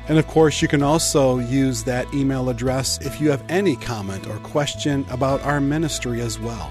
And 0.06 0.18
of 0.18 0.26
course, 0.26 0.60
you 0.60 0.68
can 0.68 0.82
also 0.82 1.38
use 1.38 1.82
that 1.84 2.12
email 2.12 2.50
address 2.50 3.00
if 3.00 3.20
you 3.20 3.30
have 3.30 3.42
any 3.48 3.74
comment 3.76 4.26
or 4.26 4.36
question 4.38 5.06
about 5.10 5.40
our 5.42 5.60
ministry 5.60 6.20
as 6.20 6.38
well. 6.38 6.70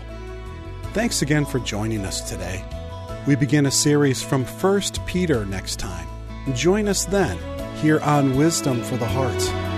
Thanks 0.93 1.23
again 1.23 1.45
for 1.45 1.57
joining 1.59 2.05
us 2.05 2.21
today. 2.29 2.63
We 3.25 3.35
begin 3.35 3.65
a 3.65 3.71
series 3.71 4.21
from 4.21 4.45
1 4.45 4.81
Peter 5.07 5.45
next 5.45 5.79
time. 5.79 6.07
Join 6.53 6.87
us 6.87 7.05
then 7.05 7.39
here 7.83 7.99
on 7.99 8.33
Wisdom 8.37 8.81
for 8.81 8.95
the 8.95 9.05
Heart. 9.05 9.72